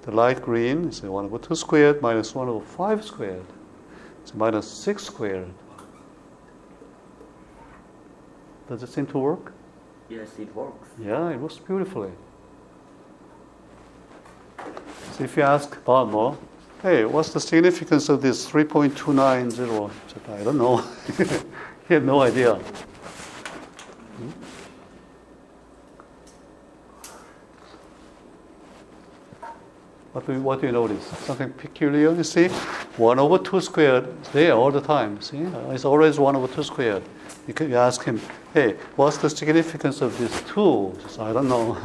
The 0.04 0.12
light 0.12 0.42
green 0.42 0.86
is 0.86 1.02
1 1.04 1.26
over 1.26 1.38
2 1.38 1.54
squared 1.56 2.02
minus 2.02 2.34
1 2.34 2.50
over 2.50 2.66
5 2.66 3.06
squared. 3.06 3.46
It's 4.24 4.34
minus 4.34 4.70
6 4.70 5.04
squared. 5.04 5.54
Does 8.68 8.82
it 8.82 8.90
seem 8.90 9.06
to 9.08 9.18
work? 9.20 9.54
Yes, 10.10 10.40
it 10.40 10.54
works. 10.56 10.90
Yeah, 11.00 11.30
it 11.30 11.40
works 11.40 11.58
beautifully. 11.58 12.12
So 15.12 15.24
if 15.24 15.38
you 15.38 15.44
ask 15.44 15.84
Balmer, 15.86 16.36
hey, 16.82 17.06
what's 17.06 17.32
the 17.32 17.40
significance 17.40 18.10
of 18.10 18.22
this 18.22 18.50
3.290? 18.50 19.90
He 19.90 20.14
said, 20.14 20.40
I 20.40 20.44
don't 20.44 20.58
know. 20.58 20.78
he 21.88 21.94
had 21.94 22.06
no 22.06 22.22
idea. 22.22 22.60
What 30.14 30.26
do, 30.26 30.34
you, 30.34 30.42
what 30.42 30.60
do 30.60 30.68
you 30.68 30.74
notice? 30.74 31.06
Something 31.26 31.52
peculiar, 31.54 32.14
you 32.14 32.24
see? 32.24 32.50
1 32.50 33.20
over 33.20 33.38
2 33.38 33.62
squared 33.62 34.22
there 34.34 34.52
all 34.54 34.70
the 34.70 34.82
time. 34.82 35.22
See, 35.22 35.46
Uh, 35.46 35.72
it's 35.72 35.86
always 35.86 36.20
1 36.20 36.36
over 36.36 36.54
2 36.54 36.64
squared. 36.64 37.02
You, 37.48 37.54
can, 37.54 37.70
you 37.70 37.78
ask 37.78 38.04
him, 38.04 38.20
hey, 38.54 38.76
what's 38.98 39.18
the 39.18 39.30
significance 39.30 40.02
of 40.02 40.18
this 40.18 40.42
2? 40.50 40.96
He 40.96 41.02
says, 41.04 41.20
I 41.20 41.32
don't 41.32 41.48
know. 41.48 41.74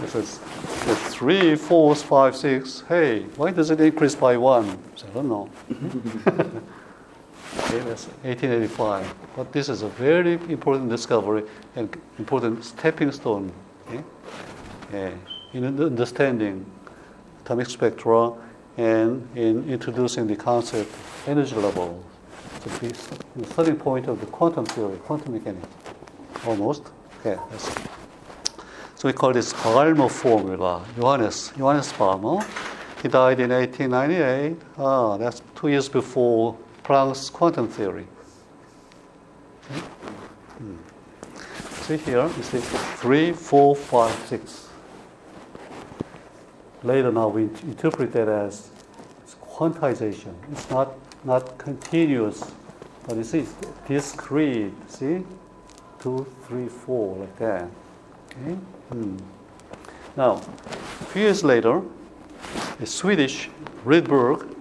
he 0.00 0.06
says, 0.08 0.40
it's 0.86 1.14
3, 1.14 1.54
4, 1.54 1.94
5, 1.94 2.36
6. 2.36 2.82
Hey, 2.88 3.22
why 3.36 3.52
does 3.52 3.70
it 3.70 3.80
increase 3.80 4.16
by 4.16 4.36
1? 4.36 4.64
He 4.64 4.70
I 5.04 5.08
don't 5.14 5.28
know. 5.28 5.48
okay, 6.26 7.78
that's 7.78 8.06
1885. 8.24 9.14
But 9.36 9.52
this 9.52 9.68
is 9.68 9.82
a 9.82 9.88
very 9.88 10.32
important 10.50 10.90
discovery 10.90 11.44
and 11.76 11.96
important 12.18 12.64
stepping 12.64 13.12
stone 13.12 13.52
okay? 13.88 14.02
Yeah, 14.92 15.10
in 15.64 15.80
understanding 15.80 16.64
atomic 17.44 17.68
spectra 17.68 18.32
and 18.76 19.26
in 19.34 19.68
introducing 19.70 20.26
the 20.26 20.36
concept 20.36 20.90
of 20.90 21.28
energy 21.28 21.54
level. 21.56 22.04
The 22.64 23.46
starting 23.46 23.76
point 23.76 24.08
of 24.08 24.20
the 24.20 24.26
quantum 24.26 24.66
theory, 24.66 24.96
quantum 24.98 25.32
mechanics, 25.32 25.68
almost. 26.44 26.82
Okay, 27.20 27.40
so 28.96 29.08
we 29.08 29.12
call 29.12 29.32
this 29.32 29.52
Balmer 29.52 30.08
formula, 30.08 30.84
Johannes, 30.96 31.52
Johannes 31.56 31.92
Balmer. 31.92 32.44
He 33.02 33.08
died 33.08 33.40
in 33.40 33.50
1898. 33.50 34.56
Ah, 34.78 35.16
that's 35.16 35.42
two 35.54 35.68
years 35.68 35.88
before 35.88 36.56
Planck's 36.82 37.30
quantum 37.30 37.68
theory. 37.68 38.06
Okay? 39.70 39.80
Hmm. 40.58 40.76
See 41.82 41.96
here, 41.98 42.28
you 42.36 42.42
see 42.42 42.58
three, 42.98 43.32
four, 43.32 43.76
five, 43.76 44.14
six. 44.26 44.65
Later 46.86 47.10
now 47.10 47.26
we 47.26 47.42
interpret 47.42 48.12
that 48.12 48.28
as 48.28 48.70
quantization. 49.42 50.34
It's 50.52 50.70
not, 50.70 50.94
not 51.24 51.58
continuous, 51.58 52.52
but 53.08 53.16
you 53.16 53.24
see, 53.24 53.40
it's 53.40 53.54
discrete. 53.88 54.72
See? 54.88 55.24
Two, 55.98 56.24
three, 56.46 56.68
four, 56.68 57.16
like 57.16 57.36
that. 57.38 57.68
Okay? 58.30 58.54
Hmm. 58.92 59.16
Now, 60.16 60.34
a 60.34 61.04
few 61.06 61.22
years 61.22 61.42
later, 61.42 61.82
a 62.80 62.86
Swedish 62.86 63.50
Rydberg, 63.84 64.54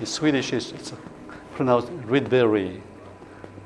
the 0.00 0.06
Swedish 0.06 0.52
is 0.52 0.72
it's 0.72 0.92
pronounced 1.54 1.88
Rydberg. 2.08 2.80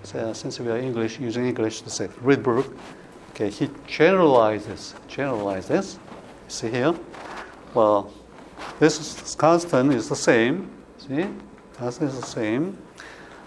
So, 0.03 0.31
since 0.35 0.61
we 0.61 0.69
are 0.69 0.77
English, 0.77 1.19
using 1.19 1.47
English 1.47 1.81
to 1.81 1.91
say 1.91 2.09
Rydberg, 2.23 2.71
okay, 3.31 3.49
he 3.49 3.71
generalizes, 3.87 4.95
generalizes. 5.09 5.99
See 6.49 6.71
here? 6.71 6.95
Well, 7.75 8.13
this 8.79 9.35
constant 9.35 9.93
is 9.93 10.09
the 10.09 10.17
same. 10.17 10.71
See? 10.99 11.27
Constant 11.75 12.11
is 12.11 12.21
the 12.21 12.27
same. 12.27 12.79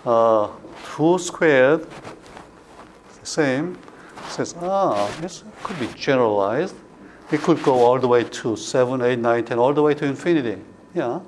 Uh, 0.05 0.49
2 0.95 1.19
squared 1.19 1.87
the 3.19 3.25
same. 3.25 3.77
Says, 4.29 4.55
ah, 4.61 5.09
this 5.21 5.43
could 5.63 5.79
be 5.79 5.87
generalized. 5.95 6.75
It 7.31 7.41
could 7.41 7.61
go 7.63 7.73
all 7.73 7.99
the 7.99 8.07
way 8.07 8.23
to 8.23 8.55
7, 8.55 9.01
8, 9.01 9.19
9, 9.19 9.45
10, 9.45 9.59
all 9.59 9.73
the 9.73 9.81
way 9.81 9.93
to 9.93 10.05
infinity. 10.05 10.61
Yeah. 10.93 11.19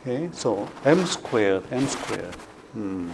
Okay, 0.00 0.28
so 0.32 0.68
m 0.84 1.06
squared, 1.06 1.64
m 1.70 1.86
squared. 1.86 2.34
Hmm. 2.72 3.10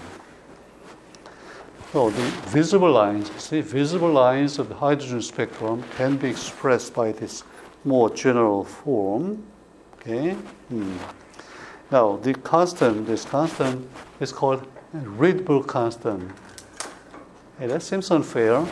So 1.93 2.09
the 2.09 2.23
visible 2.51 2.93
lines, 2.93 3.33
see, 3.43 3.63
visible 3.63 4.13
lines 4.13 4.61
of 4.61 4.69
the 4.69 4.77
hydrogen 4.77 5.21
spectrum 5.23 5.83
can 5.97 6.17
be 6.17 6.29
expressed 6.29 6.95
by 6.95 7.11
this 7.11 7.43
more 7.85 8.09
general 8.11 8.63
form. 8.63 9.43
Okay. 9.95 10.35
Hmm. 10.69 10.97
Now 11.91 12.17
the 12.19 12.35
constant, 12.35 13.09
this 13.09 13.25
constant 13.25 13.91
is 14.21 14.31
called 14.31 14.69
Rydberg 14.95 15.67
constant. 15.67 16.31
Hey, 17.59 17.67
that 17.67 17.83
seems 17.83 18.09
unfair. 18.13 18.65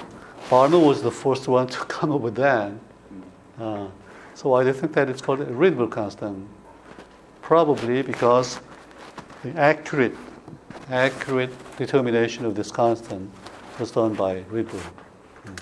Balmer 0.49 0.79
was 0.79 1.03
the 1.03 1.11
first 1.11 1.49
one 1.49 1.66
to 1.66 1.79
come 1.95 2.12
up 2.12 2.21
with 2.21 2.37
that. 2.37 2.71
Uh, 3.59 3.88
so 4.35 4.61
you 4.61 4.73
think 4.73 4.92
that 4.92 5.11
it's 5.11 5.21
called 5.21 5.40
Rydberg 5.40 5.90
constant? 5.90 6.49
Probably 7.42 8.03
because 8.03 8.61
the 9.42 9.51
accurate, 9.59 10.14
accurate 10.91 11.53
determination 11.77 12.45
of 12.45 12.55
this 12.55 12.71
constant 12.71 13.31
was 13.79 13.91
done 13.91 14.14
by 14.14 14.43
Rydberg. 14.43 14.93
Mm. 15.45 15.59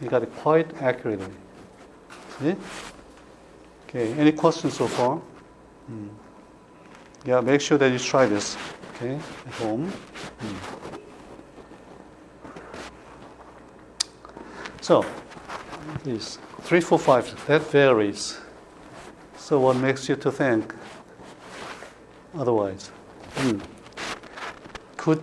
He 0.00 0.06
got 0.06 0.22
it 0.22 0.34
quite 0.36 0.82
accurately. 0.82 1.32
See? 2.40 2.56
Okay, 3.88 4.12
any 4.14 4.32
questions 4.32 4.74
so 4.74 4.86
far? 4.86 5.20
Mm. 5.90 6.08
Yeah, 7.24 7.40
make 7.40 7.60
sure 7.60 7.78
that 7.78 7.92
you 7.92 7.98
try 7.98 8.26
this, 8.26 8.56
okay, 8.94 9.14
at 9.46 9.52
home. 9.54 9.92
Mm. 10.40 10.98
So, 14.80 15.04
these 16.04 16.38
three, 16.62 16.80
four, 16.80 16.98
five, 16.98 17.46
that 17.46 17.62
varies. 17.70 18.38
So, 19.36 19.60
what 19.60 19.76
makes 19.76 20.08
you 20.08 20.16
to 20.16 20.32
think 20.32 20.74
otherwise? 22.34 22.90
Hmm. 23.34 23.60
Could 25.02 25.20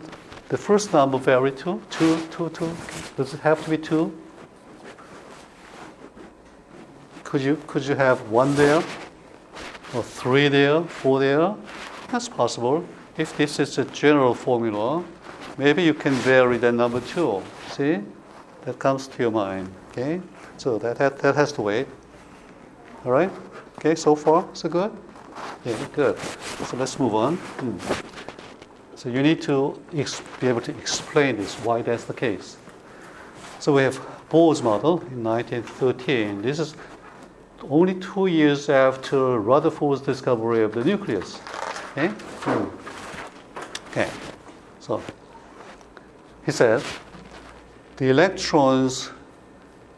the 0.50 0.58
first 0.58 0.92
number 0.92 1.18
vary 1.18 1.54
too? 1.54 1.82
Two, 1.90 2.20
two, 2.32 2.50
two? 2.50 2.70
Does 3.16 3.34
it 3.34 3.40
have 3.40 3.64
to 3.64 3.70
be 3.70 3.78
two? 3.78 4.12
Could 7.24 7.40
you, 7.40 7.58
could 7.66 7.86
you 7.86 7.96
have 7.96 8.30
one 8.30 8.54
there, 8.56 8.84
or 9.96 10.04
three 10.04 10.50
there, 10.50 10.84
four 10.84 11.22
there? 11.22 11.56
That's 12.12 12.28
possible. 12.28 12.84
If 13.18 13.38
this 13.38 13.58
is 13.58 13.78
a 13.78 13.86
general 13.86 14.34
formula, 14.36 15.02
maybe 15.58 15.82
you 15.84 15.94
can 15.94 16.12
vary 16.12 16.58
the 16.58 16.74
number 16.74 17.00
two. 17.00 17.42
See? 17.70 18.00
That 18.66 18.80
comes 18.80 19.08
to 19.08 19.24
your 19.24 19.32
mind. 19.32 19.74
Okay? 19.92 20.20
So 20.58 20.78
that, 20.80 20.98
that, 20.98 21.20
that 21.20 21.36
has 21.36 21.54
to 21.54 21.62
wait. 21.62 21.88
All 23.06 23.14
right? 23.14 23.32
Okay, 23.78 23.96
so 23.96 24.14
far, 24.14 24.46
so 24.52 24.68
good? 24.68 24.92
Yeah, 25.64 25.78
good. 25.94 26.20
So 26.68 26.76
let's 26.76 27.00
move 27.00 27.16
on. 27.16 27.38
Hmm. 27.38 28.19
So 29.00 29.08
you 29.08 29.24
need 29.24 29.42
to 29.44 29.82
ex- 29.96 30.22
be 30.42 30.48
able 30.50 30.60
to 30.60 30.78
explain 30.78 31.38
this, 31.38 31.56
why 31.64 31.82
that's 31.82 32.04
the 32.04 32.14
case. 32.14 32.58
So 33.62 33.74
we 33.74 33.84
have 33.84 33.96
Bohr's 34.30 34.62
model 34.62 35.00
in 35.14 35.24
1913. 35.24 36.42
This 36.42 36.60
is 36.60 36.76
only 37.70 37.96
two 37.96 38.28
years 38.28 38.68
after 38.68 39.40
Rutherford's 39.40 40.02
discovery 40.02 40.64
of 40.64 40.74
the 40.74 40.84
nucleus. 40.84 41.40
Okay? 41.92 42.12
Okay. 43.92 44.10
So 44.82 45.02
he 46.46 46.52
says 46.52 46.84
the 47.96 48.10
electrons 48.10 49.12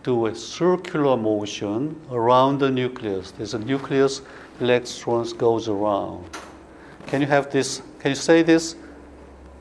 do 0.03 0.27
a 0.27 0.35
circular 0.35 1.17
motion 1.17 1.99
around 2.11 2.59
the 2.59 2.69
nucleus. 2.69 3.31
There's 3.31 3.55
a 3.55 3.59
nucleus, 3.59 4.21
electrons 4.59 5.33
goes 5.33 5.67
around. 5.67 6.23
Can 7.07 7.19
you 7.21 7.27
have 7.27 7.51
this? 7.51 7.81
Can 7.99 8.11
you 8.11 8.15
say 8.15 8.43
this 8.43 8.75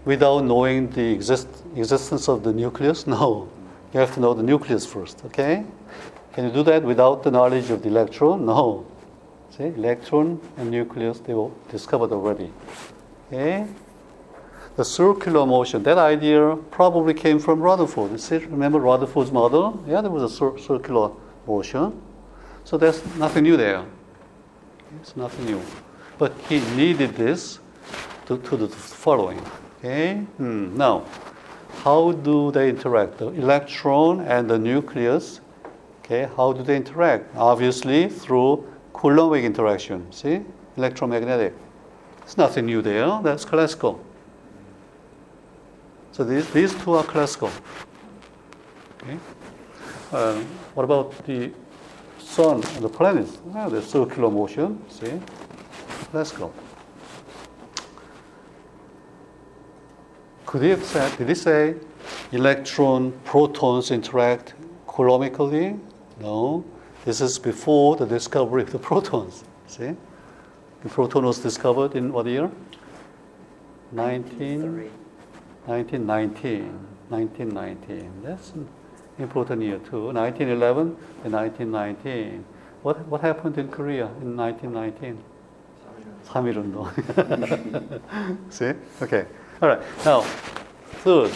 without 0.04 0.44
knowing 0.44 0.90
the 0.90 1.12
exist, 1.12 1.48
existence 1.76 2.28
of 2.28 2.42
the 2.42 2.52
nucleus? 2.52 3.06
No. 3.06 3.48
You 3.92 3.98
have 3.98 4.14
to 4.14 4.20
know 4.20 4.34
the 4.34 4.42
nucleus 4.42 4.86
first, 4.86 5.24
okay? 5.26 5.64
Can 6.32 6.44
you 6.44 6.52
do 6.52 6.62
that 6.62 6.84
without 6.84 7.24
the 7.24 7.30
knowledge 7.30 7.70
of 7.70 7.82
the 7.82 7.88
electron? 7.88 8.46
No. 8.46 8.86
See, 9.56 9.64
electron 9.64 10.40
and 10.56 10.70
nucleus, 10.70 11.18
they 11.18 11.34
were 11.34 11.50
discovered 11.70 12.12
already. 12.12 12.52
Okay? 13.26 13.66
The 14.76 14.84
circular 14.84 15.44
motion, 15.44 15.82
that 15.82 15.98
idea 15.98 16.56
probably 16.70 17.14
came 17.14 17.40
from 17.40 17.60
Rutherford. 17.60 18.20
See, 18.20 18.36
remember 18.36 18.78
Rutherford's 18.78 19.32
model? 19.32 19.82
Yeah, 19.88 20.00
there 20.00 20.10
was 20.10 20.22
a 20.22 20.34
cir- 20.34 20.56
circular 20.58 21.10
motion. 21.46 22.00
So 22.64 22.78
there's 22.78 23.04
nothing 23.16 23.42
new 23.42 23.56
there. 23.56 23.84
It's 25.00 25.16
nothing 25.16 25.46
new. 25.46 25.60
But 26.16 26.32
he 26.48 26.60
needed 26.76 27.16
this 27.16 27.58
to, 28.26 28.38
to 28.38 28.56
the 28.56 28.68
following. 28.68 29.40
Okay? 29.80 30.18
Hmm. 30.36 30.76
Now, 30.76 31.04
how 31.82 32.12
do 32.12 32.52
they 32.52 32.68
interact? 32.68 33.18
The 33.18 33.28
electron 33.28 34.20
and 34.20 34.48
the 34.48 34.58
nucleus, 34.58 35.40
okay, 36.00 36.28
how 36.36 36.52
do 36.52 36.62
they 36.62 36.76
interact? 36.76 37.34
Obviously, 37.34 38.08
through 38.08 38.66
Coulombic 38.92 39.42
interaction. 39.44 40.12
See? 40.12 40.42
Electromagnetic. 40.76 41.54
There's 42.20 42.36
nothing 42.36 42.66
new 42.66 42.82
there. 42.82 43.20
That's 43.22 43.46
classical. 43.46 44.04
So 46.12 46.24
these, 46.24 46.50
these 46.50 46.74
two 46.74 46.94
are 46.94 47.04
classical. 47.04 47.50
Okay? 49.02 49.18
Uh, 50.12 50.40
what 50.74 50.84
about 50.84 51.24
the 51.24 51.50
sun 52.18 52.62
and 52.74 52.84
the 52.84 52.88
planets? 52.88 53.38
Well, 53.44 53.70
the 53.70 53.80
circular 53.80 54.30
motion, 54.30 54.82
see? 54.90 55.18
Classical. 56.10 56.52
Could 60.50 60.62
he 60.62 60.70
have 60.70 60.82
said, 60.82 61.16
did 61.16 61.28
he 61.28 61.36
say 61.36 61.76
electron, 62.32 63.12
protons 63.24 63.92
interact 63.92 64.54
coulombically? 64.88 65.78
No. 66.20 66.64
This 67.04 67.20
is 67.20 67.38
before 67.38 67.94
the 67.94 68.04
discovery 68.04 68.62
of 68.62 68.72
the 68.72 68.78
protons. 68.80 69.44
See? 69.68 69.94
The 70.82 70.88
proton 70.88 71.24
was 71.24 71.38
discovered 71.38 71.94
in 71.94 72.12
what 72.12 72.26
year? 72.26 72.50
19, 73.92 74.90
1919. 75.66 76.64
1919. 77.10 78.22
That's 78.24 78.50
an 78.50 78.68
important 79.20 79.62
year 79.62 79.78
too. 79.78 80.10
1911 80.12 80.96
and 81.22 81.32
1919. 81.32 82.44
What, 82.82 82.98
what 83.06 83.20
happened 83.20 83.56
in 83.56 83.68
Korea 83.68 84.06
in 84.20 84.36
1919? 84.36 85.22
3.1운동. 86.26 86.90
See? 88.52 88.72
Okay. 89.00 89.26
All 89.62 89.68
right. 89.68 89.80
Now, 90.06 90.22
third, 91.04 91.30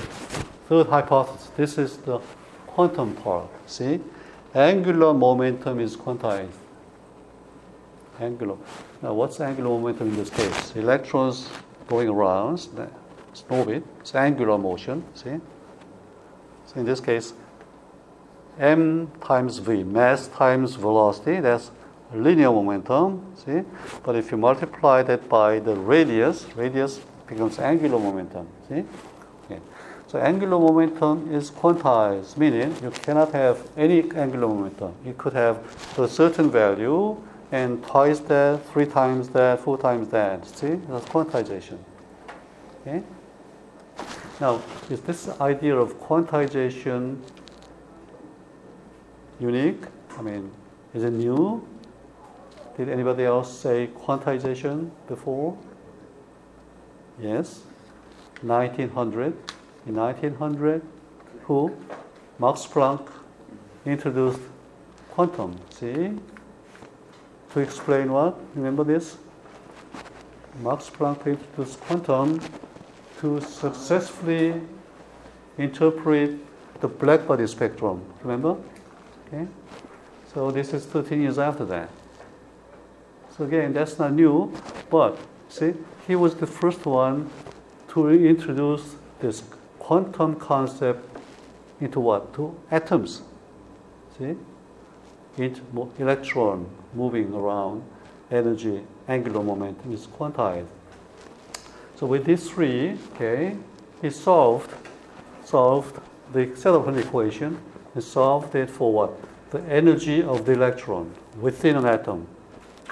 third 0.68 0.86
hypothesis. 0.86 1.50
This 1.56 1.76
is 1.76 1.98
the 1.98 2.20
quantum 2.66 3.14
part. 3.16 3.50
See? 3.66 4.00
Angular 4.54 5.12
momentum 5.12 5.78
is 5.78 5.94
quantized. 5.94 6.48
Angular. 8.18 8.56
Now, 9.02 9.12
what's 9.12 9.40
angular 9.40 9.68
momentum 9.68 10.08
in 10.08 10.16
this 10.16 10.30
case? 10.30 10.74
Electrons 10.74 11.50
going 11.86 12.08
around, 12.08 12.66
it's 13.30 13.44
orbit, 13.50 13.84
it's 14.00 14.14
angular 14.14 14.56
motion. 14.56 15.04
See? 15.14 15.40
So 16.66 16.76
in 16.76 16.86
this 16.86 17.00
case, 17.00 17.34
m 18.58 19.10
times 19.20 19.58
v, 19.58 19.82
mass 19.82 20.28
times 20.28 20.76
velocity, 20.76 21.40
that's 21.40 21.70
linear 22.14 22.52
momentum, 22.52 23.34
see? 23.34 23.62
But 24.02 24.16
if 24.16 24.30
you 24.30 24.38
multiply 24.38 25.02
that 25.02 25.28
by 25.28 25.58
the 25.58 25.74
radius, 25.74 26.46
radius 26.56 27.00
becomes 27.26 27.58
angular 27.58 27.98
momentum, 27.98 28.46
see? 28.68 28.84
Okay. 29.44 29.60
So 30.06 30.18
angular 30.18 30.58
momentum 30.58 31.32
is 31.32 31.50
quantized, 31.50 32.36
meaning 32.36 32.76
you 32.82 32.90
cannot 32.90 33.32
have 33.32 33.68
any 33.76 34.02
angular 34.12 34.46
momentum. 34.46 34.94
You 35.04 35.14
could 35.14 35.32
have 35.32 35.58
a 35.98 36.08
certain 36.08 36.50
value 36.50 37.16
and 37.50 37.82
twice 37.84 38.20
that, 38.20 38.66
three 38.70 38.86
times 38.86 39.28
that, 39.30 39.60
four 39.60 39.78
times 39.78 40.08
that, 40.08 40.46
see? 40.46 40.74
That's 40.88 41.06
quantization. 41.06 41.78
Okay? 42.80 43.02
Now, 44.40 44.62
is 44.90 45.00
this 45.00 45.28
idea 45.40 45.76
of 45.76 46.00
quantization 46.00 47.20
unique? 49.40 49.84
I 50.18 50.22
mean, 50.22 50.50
is 50.92 51.04
it 51.04 51.12
new? 51.12 51.66
Did 52.76 52.88
anybody 52.88 53.24
else 53.24 53.56
say 53.56 53.88
quantization 53.94 54.90
before? 55.06 55.56
Yes. 57.20 57.62
1900. 58.42 59.34
In 59.86 59.94
1900, 59.96 60.82
who? 61.44 61.76
Max 62.38 62.66
Planck 62.66 63.06
introduced 63.86 64.40
quantum. 65.10 65.56
See? 65.70 66.12
To 67.52 67.60
explain 67.60 68.10
what? 68.12 68.38
Remember 68.54 68.82
this? 68.82 69.16
Max 70.60 70.90
Planck 70.90 71.26
introduced 71.26 71.80
quantum 71.80 72.40
to 73.20 73.40
successfully 73.40 74.60
interpret 75.58 76.38
the 76.80 76.88
black 76.88 77.26
body 77.26 77.46
spectrum. 77.46 78.02
Remember? 78.22 78.56
Okay? 79.28 79.46
So 80.32 80.50
this 80.50 80.72
is 80.72 80.84
13 80.86 81.22
years 81.22 81.38
after 81.38 81.64
that. 81.66 81.88
So 83.36 83.44
again, 83.44 83.72
that's 83.72 83.98
not 83.98 84.12
new, 84.12 84.52
but 84.90 85.18
see, 85.54 85.74
he 86.06 86.16
was 86.16 86.34
the 86.34 86.46
first 86.46 86.84
one 86.84 87.30
to 87.88 88.10
introduce 88.10 88.96
this 89.20 89.42
quantum 89.78 90.34
concept 90.36 91.08
into 91.80 92.00
what? 92.00 92.34
To 92.34 92.54
atoms. 92.70 93.22
See? 94.18 94.36
Each 95.38 95.58
electron 95.98 96.66
moving 96.94 97.32
around, 97.34 97.82
energy, 98.30 98.82
angular 99.08 99.42
momentum 99.42 99.92
is 99.92 100.06
quantized. 100.06 100.66
So 101.96 102.06
with 102.06 102.24
these 102.24 102.48
three, 102.48 102.98
okay, 103.14 103.56
he 104.02 104.10
solved 104.10 104.74
solved 105.44 106.00
the 106.32 106.46
Zettelhund 106.46 106.98
equation 106.98 107.58
and 107.94 108.02
solved 108.02 108.54
it 108.54 108.70
for 108.70 108.92
what? 108.92 109.12
The 109.50 109.60
energy 109.62 110.22
of 110.22 110.46
the 110.46 110.52
electron 110.52 111.14
within 111.40 111.76
an 111.76 111.84
atom. 111.84 112.26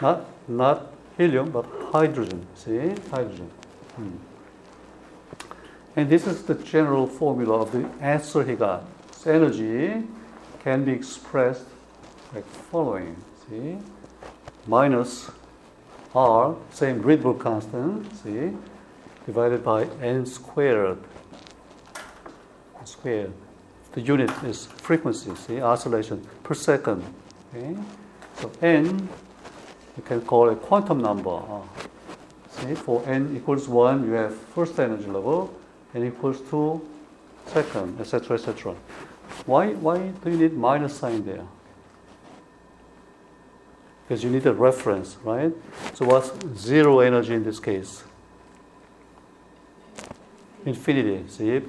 Not 0.00 0.26
not 0.48 0.91
helium, 1.22 1.50
but 1.50 1.64
hydrogen. 1.92 2.46
See? 2.54 2.94
Hydrogen. 3.10 3.50
Hmm. 3.96 4.16
And 5.94 6.08
this 6.08 6.26
is 6.26 6.42
the 6.44 6.54
general 6.54 7.06
formula 7.06 7.60
of 7.60 7.72
the 7.72 7.88
answer 8.00 8.42
he 8.44 8.54
got. 8.54 8.84
So 9.12 9.30
energy 9.30 10.02
can 10.64 10.84
be 10.84 10.92
expressed 10.92 11.66
like 12.34 12.46
following. 12.46 13.16
See? 13.48 13.78
Minus 14.66 15.30
R, 16.14 16.56
same 16.70 17.02
Rydberg 17.02 17.40
constant, 17.40 18.14
see? 18.22 18.56
Divided 19.26 19.64
by 19.64 19.84
n 20.00 20.26
squared. 20.26 20.98
Squared. 22.84 23.32
The 23.92 24.00
unit 24.00 24.30
is 24.44 24.66
frequency, 24.66 25.34
see? 25.36 25.60
Oscillation 25.60 26.26
per 26.42 26.54
second. 26.54 27.04
Okay? 27.54 27.76
So 28.40 28.50
n 28.60 29.08
you 29.96 30.02
can 30.02 30.20
call 30.22 30.48
a 30.48 30.56
quantum 30.56 31.00
number. 31.00 31.30
Uh, 31.30 31.60
see, 32.50 32.74
for 32.74 33.02
n 33.06 33.34
equals 33.36 33.68
1, 33.68 34.06
you 34.06 34.12
have 34.12 34.34
first 34.34 34.78
energy 34.78 35.06
level, 35.06 35.54
n 35.94 36.06
equals 36.06 36.40
2, 36.50 36.80
second, 37.46 38.00
etc., 38.00 38.36
etc. 38.36 38.74
Why, 39.46 39.72
why 39.72 39.98
do 39.98 40.30
you 40.30 40.36
need 40.36 40.54
minus 40.54 40.96
sign 40.96 41.24
there? 41.24 41.44
Because 44.04 44.24
you 44.24 44.30
need 44.30 44.46
a 44.46 44.52
reference, 44.52 45.16
right? 45.24 45.52
So 45.94 46.06
what's 46.06 46.30
zero 46.56 47.00
energy 47.00 47.34
in 47.34 47.44
this 47.44 47.60
case? 47.60 48.02
Infinity. 50.64 51.24
See, 51.28 51.62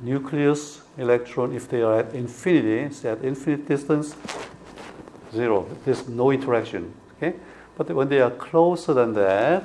nucleus, 0.00 0.82
electron, 0.96 1.54
if 1.54 1.68
they 1.68 1.82
are 1.82 2.00
at 2.00 2.14
infinity, 2.14 2.94
say 2.94 3.10
at 3.10 3.24
infinite 3.24 3.66
distance, 3.66 4.14
zero. 5.32 5.66
There's 5.84 6.08
no 6.08 6.30
interaction. 6.30 6.94
Okay? 7.24 7.38
But 7.76 7.90
when 7.90 8.08
they 8.08 8.20
are 8.20 8.30
closer 8.30 8.94
than 8.94 9.14
that, 9.14 9.64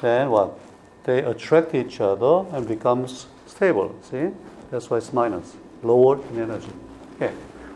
then 0.00 0.30
what? 0.30 0.58
They 1.04 1.18
attract 1.22 1.74
each 1.74 2.00
other 2.00 2.46
and 2.56 2.66
becomes 2.66 3.26
stable. 3.46 3.94
See? 4.02 4.30
That's 4.70 4.88
why 4.88 4.98
it's 4.98 5.12
minus, 5.12 5.56
lower 5.82 6.20
in 6.30 6.40
energy. 6.40 6.72
Okay. 7.16 7.32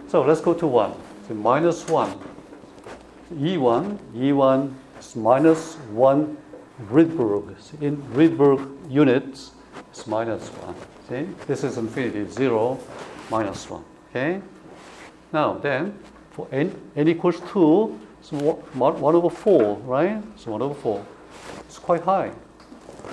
So 0.09 0.23
let's 0.23 0.41
go 0.41 0.55
to 0.55 0.67
1. 0.67 0.93
So 1.29 1.35
minus 1.35 1.87
1. 1.89 2.19
E1, 3.35 3.99
E1 4.15 4.73
is 4.99 5.17
minus 5.17 5.75
1 5.93 6.37
Rydberg. 6.89 7.55
In 7.83 7.97
Rydberg 8.15 8.91
units, 8.91 9.51
it's 9.91 10.07
minus 10.07 10.49
1. 10.49 10.75
See? 11.09 11.29
This 11.47 11.65
is 11.65 11.77
infinity, 11.77 12.31
0, 12.31 12.79
minus 13.31 13.69
1. 13.69 13.85
Okay? 14.11 14.41
Now, 15.33 15.55
then, 15.55 15.99
for 16.31 16.47
n, 16.53 16.75
n 16.95 17.09
equals 17.09 17.41
2, 17.53 17.99
so 18.29 18.37
1, 18.37 19.01
1 19.01 19.15
over 19.15 19.31
4, 19.31 19.77
right? 19.85 20.21
So 20.35 20.51
1 20.51 20.61
over 20.61 20.75
4. 20.75 21.07
It's 21.61 21.79
quite 21.79 22.03
high. 22.03 22.33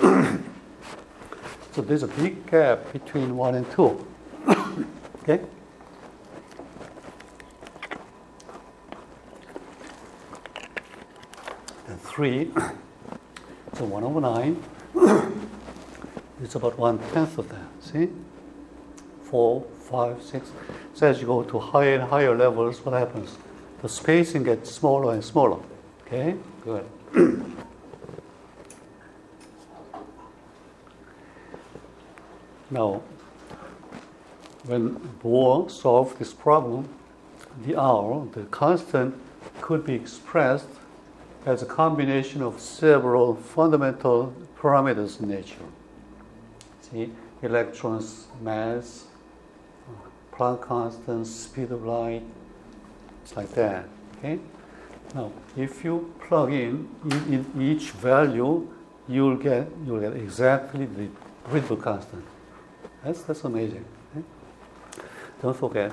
so 1.70 1.82
there's 1.82 2.02
a 2.02 2.08
big 2.08 2.50
gap 2.50 2.92
between 2.92 3.36
1 3.36 3.54
and 3.54 3.70
2. 3.70 4.06
okay? 5.22 5.40
And 11.86 12.00
3, 12.00 12.50
so 13.74 13.84
1 13.84 14.02
over 14.02 14.20
9. 14.20 14.62
it's 16.42 16.56
about 16.56 16.76
one 16.76 16.98
tenth 17.12 17.38
of 17.38 17.48
that, 17.50 17.68
see? 17.78 18.08
4, 19.30 19.64
5, 19.78 20.22
6. 20.24 20.50
So 20.94 21.06
as 21.06 21.20
you 21.20 21.28
go 21.28 21.44
to 21.44 21.58
higher 21.60 21.94
and 21.94 22.02
higher 22.02 22.36
levels, 22.36 22.84
what 22.84 22.98
happens? 22.98 23.38
The 23.84 23.88
spacing 23.90 24.42
gets 24.44 24.70
smaller 24.70 25.12
and 25.12 25.22
smaller. 25.22 25.60
Okay, 26.06 26.34
good. 26.62 26.86
now, 32.70 33.02
when 34.64 34.94
Bohr 35.22 35.70
solved 35.70 36.18
this 36.18 36.32
problem, 36.32 36.88
the 37.66 37.74
R, 37.74 38.26
the 38.32 38.44
constant, 38.44 39.20
could 39.60 39.84
be 39.84 39.92
expressed 39.92 40.70
as 41.44 41.62
a 41.62 41.66
combination 41.66 42.40
of 42.40 42.62
several 42.62 43.34
fundamental 43.34 44.34
parameters 44.56 45.20
in 45.20 45.28
nature. 45.28 45.66
See, 46.80 47.12
electrons, 47.42 48.28
mass, 48.40 49.08
Planck 50.32 50.62
constant, 50.62 51.26
speed 51.26 51.70
of 51.70 51.84
light, 51.84 52.22
it's 53.24 53.36
like 53.36 53.50
that. 53.54 53.86
Okay. 54.18 54.38
Now, 55.14 55.32
if 55.56 55.82
you 55.82 56.12
plug 56.20 56.52
in, 56.52 56.88
in, 57.04 57.46
in 57.56 57.62
each 57.62 57.90
value, 57.92 58.68
you'll 59.08 59.36
get 59.36 59.68
you'll 59.86 60.00
get 60.00 60.14
exactly 60.14 60.86
the 60.86 61.08
Rydberg 61.48 61.82
constant. 61.82 62.24
That's 63.02 63.22
that's 63.22 63.44
amazing. 63.44 63.84
Okay? 64.12 64.26
Don't 65.40 65.56
forget, 65.56 65.92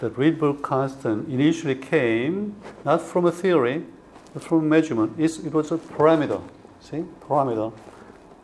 the 0.00 0.10
Rydberg 0.10 0.62
constant 0.62 1.28
initially 1.28 1.74
came 1.74 2.56
not 2.84 3.02
from 3.02 3.26
a 3.26 3.32
theory, 3.32 3.84
but 4.32 4.42
from 4.42 4.68
measurement. 4.68 5.12
It's, 5.18 5.38
it 5.38 5.52
was 5.52 5.72
a 5.72 5.78
parameter, 5.78 6.40
see, 6.80 7.04
parameter 7.28 7.72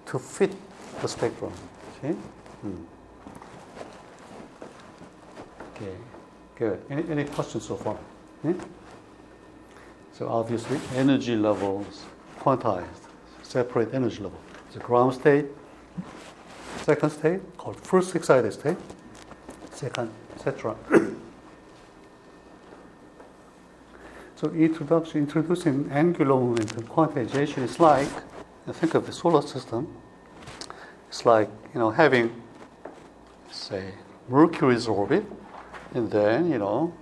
to 0.07 0.19
fit 0.19 0.55
the 1.01 1.09
spectrum. 1.09 1.53
See? 2.01 2.09
Hmm. 2.09 2.83
Okay, 5.75 5.95
good. 6.57 6.83
Any, 6.91 7.11
any 7.11 7.25
questions 7.25 7.65
so 7.67 7.77
far? 7.77 7.97
Hmm? 8.43 8.53
So 10.13 10.29
obviously, 10.29 10.81
energy 10.95 11.37
levels 11.37 12.05
quantized, 12.41 13.09
separate 13.43 13.93
energy 13.93 14.23
level. 14.23 14.41
The 14.73 14.79
ground 14.79 15.15
state, 15.15 15.47
second 16.83 17.11
state 17.11 17.41
called 17.59 17.81
first 17.81 18.15
excited 18.15 18.53
state, 18.53 18.77
second, 19.73 20.11
etc. 20.35 20.77
so 24.37 24.49
introduction, 24.51 25.21
introducing 25.23 25.91
angular 25.91 26.37
momentum 26.37 26.85
quantization 26.85 27.63
is 27.63 27.81
like, 27.81 28.09
think 28.73 28.95
of 28.95 29.07
the 29.07 29.13
solar 29.13 29.43
system. 29.43 29.87
It's 31.09 31.27
like 31.27 31.49
you 31.75 31.81
know 31.81 31.91
having, 31.91 32.43
say, 33.51 33.93
Mercury's 34.29 34.89
orbit, 34.89 35.25
and 35.95 36.11
then 36.11 36.51
you 36.51 36.59
know 36.59 36.93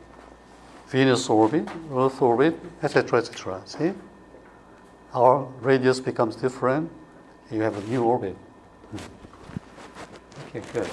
Venus 0.88 1.28
orbit, 1.28 1.68
Earth 1.92 2.20
orbit, 2.22 2.58
etc., 2.82 3.18
etc. 3.18 3.62
See, 3.64 3.92
our 5.12 5.44
radius 5.60 6.00
becomes 6.00 6.36
different. 6.36 6.90
You 7.50 7.62
have 7.62 7.76
a 7.76 7.88
new 7.88 8.02
orbit. 8.02 8.36
Hmm. 8.90 8.98
Okay, 10.48 10.62
good. 10.72 10.90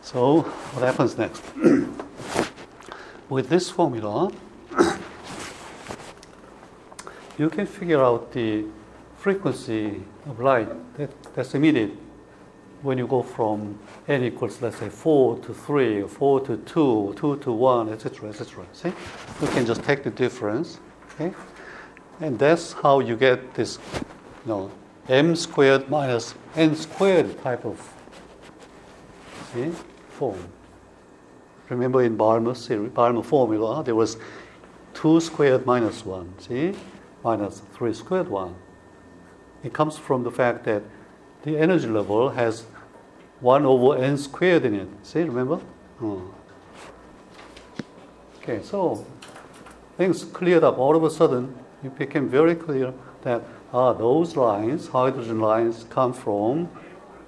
So, 0.00 0.42
what 0.42 0.84
happens 0.84 1.16
next? 1.16 1.42
With 3.28 3.48
this 3.48 3.70
formula, 3.70 4.30
you 7.38 7.48
can 7.48 7.66
figure 7.66 8.02
out 8.02 8.32
the 8.32 8.66
frequency 9.16 10.02
of 10.26 10.40
light 10.40 10.68
that, 10.96 11.10
that's 11.34 11.54
emitted 11.54 11.96
when 12.82 12.98
you 12.98 13.06
go 13.06 13.22
from 13.22 13.78
n 14.08 14.24
equals, 14.24 14.60
let's 14.60 14.78
say, 14.78 14.88
4 14.88 15.38
to 15.38 15.54
3, 15.54 16.02
4 16.08 16.40
to 16.40 16.56
2, 16.56 17.14
2 17.16 17.36
to 17.36 17.52
1, 17.52 17.88
etc., 17.90 18.28
etc. 18.28 18.66
See? 18.72 18.92
You 19.40 19.48
can 19.48 19.64
just 19.64 19.82
take 19.84 20.02
the 20.02 20.10
difference, 20.10 20.80
okay? 21.14 21.32
And 22.20 22.38
that's 22.38 22.72
how 22.72 23.00
you 23.00 23.16
get 23.16 23.54
this, 23.54 23.78
you 24.44 24.48
know, 24.48 24.70
m 25.08 25.34
squared 25.36 25.88
minus 25.88 26.34
n 26.56 26.74
squared 26.74 27.40
type 27.42 27.64
of 27.64 27.80
see, 29.52 29.70
form. 30.10 30.48
Remember 31.68 32.02
in 32.02 32.16
Balmer, 32.16 32.54
Balmer 32.88 33.22
formula, 33.22 33.82
there 33.84 33.94
was 33.94 34.16
2 34.94 35.20
squared 35.20 35.64
minus 35.66 36.04
1, 36.04 36.34
see? 36.38 36.74
Minus 37.22 37.62
3 37.74 37.94
squared 37.94 38.28
1. 38.28 38.54
It 39.62 39.72
comes 39.72 39.96
from 39.96 40.24
the 40.24 40.30
fact 40.30 40.64
that 40.64 40.82
the 41.42 41.58
energy 41.58 41.88
level 41.88 42.30
has 42.30 42.64
1 43.40 43.66
over 43.66 44.02
n 44.02 44.16
squared 44.16 44.64
in 44.64 44.74
it. 44.74 44.88
See, 45.02 45.22
remember? 45.22 45.60
Oh. 46.00 46.34
Okay, 48.42 48.62
so 48.62 49.04
things 49.96 50.24
cleared 50.24 50.64
up. 50.64 50.78
All 50.78 50.96
of 50.96 51.04
a 51.04 51.10
sudden, 51.10 51.54
it 51.84 51.96
became 51.98 52.28
very 52.28 52.54
clear 52.54 52.92
that 53.22 53.42
ah, 53.72 53.92
those 53.92 54.36
lines, 54.36 54.88
hydrogen 54.88 55.40
lines, 55.40 55.86
come 55.90 56.12
from 56.12 56.68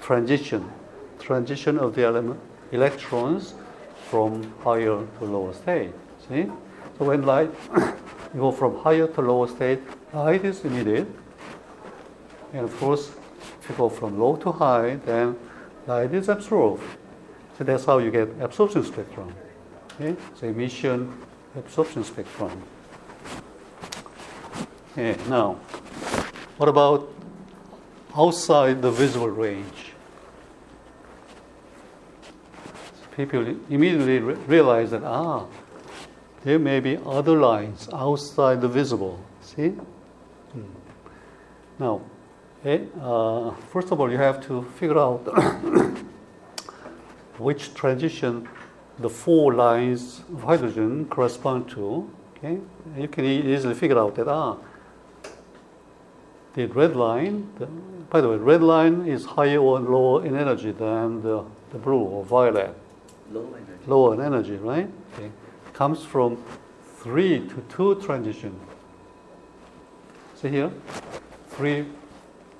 transition, 0.00 0.70
transition 1.18 1.78
of 1.78 1.94
the 1.94 2.04
element, 2.04 2.38
electrons 2.72 3.54
from 4.10 4.52
higher 4.60 5.06
to 5.18 5.24
lower 5.24 5.52
state. 5.52 5.92
See? 6.28 6.44
So 6.98 7.06
when 7.06 7.22
light 7.22 7.50
you 8.34 8.40
go 8.40 8.52
from 8.52 8.78
higher 8.78 9.06
to 9.08 9.20
lower 9.20 9.48
state, 9.48 9.80
light 10.12 10.44
is 10.44 10.64
emitted. 10.64 11.12
And 12.52 12.64
of 12.64 12.76
course, 12.78 13.10
if 13.64 13.70
you 13.70 13.76
go 13.76 13.88
from 13.88 14.20
low 14.20 14.36
to 14.36 14.52
high, 14.52 14.96
then 15.06 15.36
light 15.86 16.12
is 16.12 16.28
absorbed. 16.28 16.82
So 17.56 17.64
that's 17.64 17.86
how 17.86 17.96
you 17.96 18.10
get 18.10 18.28
absorption 18.40 18.84
spectrum. 18.84 19.34
Okay? 19.94 20.16
So 20.34 20.48
emission 20.48 21.10
absorption 21.56 22.04
spectrum. 22.04 22.62
Okay, 24.92 25.16
now, 25.30 25.54
what 26.58 26.68
about 26.68 27.10
outside 28.14 28.82
the 28.82 28.90
visible 28.90 29.30
range? 29.30 29.92
People 33.16 33.56
immediately 33.70 34.18
re- 34.18 34.34
realize 34.46 34.90
that, 34.90 35.04
ah, 35.04 35.46
there 36.42 36.58
may 36.58 36.80
be 36.80 36.98
other 37.06 37.38
lines 37.38 37.88
outside 37.94 38.60
the 38.60 38.68
visible. 38.68 39.18
See? 39.40 39.68
Hmm. 39.68 40.62
Now, 41.78 42.02
eh, 42.64 42.80
uh, 43.00 43.52
first 43.72 43.90
of 43.90 44.00
all, 44.00 44.10
you 44.10 44.18
have 44.18 44.44
to 44.46 44.62
figure 44.76 44.98
out 44.98 45.20
which 47.38 47.74
transition 47.74 48.48
the 48.98 49.08
four 49.08 49.54
lines 49.54 50.22
of 50.32 50.42
hydrogen 50.42 51.06
correspond 51.06 51.68
to. 51.68 52.10
Okay, 52.36 52.58
you 52.96 53.08
can 53.08 53.24
e- 53.24 53.54
easily 53.54 53.74
figure 53.74 53.98
out 53.98 54.14
that 54.16 54.28
ah, 54.28 54.56
the 56.54 56.66
red 56.66 56.96
line. 56.96 57.48
The, 57.58 57.66
by 58.10 58.20
the 58.20 58.28
way, 58.28 58.36
red 58.36 58.62
line 58.62 59.06
is 59.06 59.24
higher 59.24 59.58
or 59.58 59.80
lower 59.80 60.24
in 60.24 60.36
energy 60.36 60.70
than 60.70 61.22
the, 61.22 61.44
the 61.70 61.78
blue 61.78 61.98
or 61.98 62.24
violet. 62.24 62.74
Low 63.30 63.48
energy. 63.48 63.86
Lower 63.86 64.14
in 64.14 64.20
energy, 64.20 64.56
right? 64.56 64.88
Okay, 65.14 65.30
comes 65.72 66.04
from 66.04 66.42
three 66.98 67.40
to 67.48 67.64
two 67.68 68.00
transition. 68.00 68.58
See 70.36 70.48
here, 70.48 70.70
three, 71.48 71.86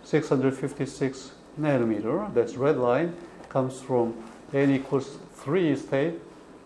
656 0.04 1.32
nanometer. 1.60 2.32
That's 2.34 2.56
red 2.56 2.76
line 2.76 3.14
comes 3.48 3.80
from 3.80 4.14
n 4.52 4.70
equals 4.70 5.18
three 5.34 5.74
state 5.76 6.14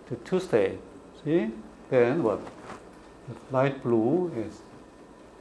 to 0.09 0.17
two 0.17 0.41
state. 0.41 0.79
See? 1.25 1.51
Then 1.91 2.23
what? 2.23 2.41
The 3.29 3.57
light 3.57 3.83
blue 3.83 4.33
is 4.37 4.63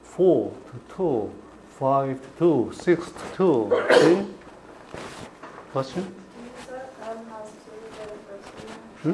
four 0.03 0.51
to 0.51 0.95
two, 0.95 1.31
five 1.69 2.21
to 2.21 2.27
two, 2.39 2.71
six 2.73 3.11
to 3.11 3.35
two. 3.35 3.85
See? 3.99 4.27
Question? 5.71 6.03
Do 6.03 6.09
you 6.43 6.51
set 6.65 6.93
M 7.03 7.17
has 7.29 7.49
two 7.65 7.79
for 7.91 8.07
the 8.07 8.19
first 8.27 8.49
Hmm? 9.03 9.13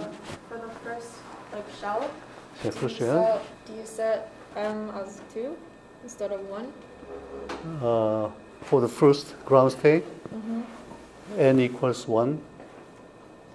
For 0.50 0.58
the 0.58 0.74
first, 0.84 1.10
like, 1.52 1.66
shell? 1.80 2.10
You 2.64 2.72
question. 2.72 3.08
set- 3.08 3.42
Do 3.68 3.74
you 3.74 3.86
set 3.86 4.32
M 4.56 4.90
as 4.96 5.22
two 5.34 5.56
instead 6.04 6.32
of 6.32 6.42
one? 6.50 6.72
Uh, 7.82 8.30
for 8.64 8.82
the 8.82 8.88
first 8.88 9.36
ground 9.46 9.72
state, 9.72 10.04
Mm-hmm. 10.34 10.62
n 11.40 11.60
equals 11.60 12.08
one. 12.08 12.40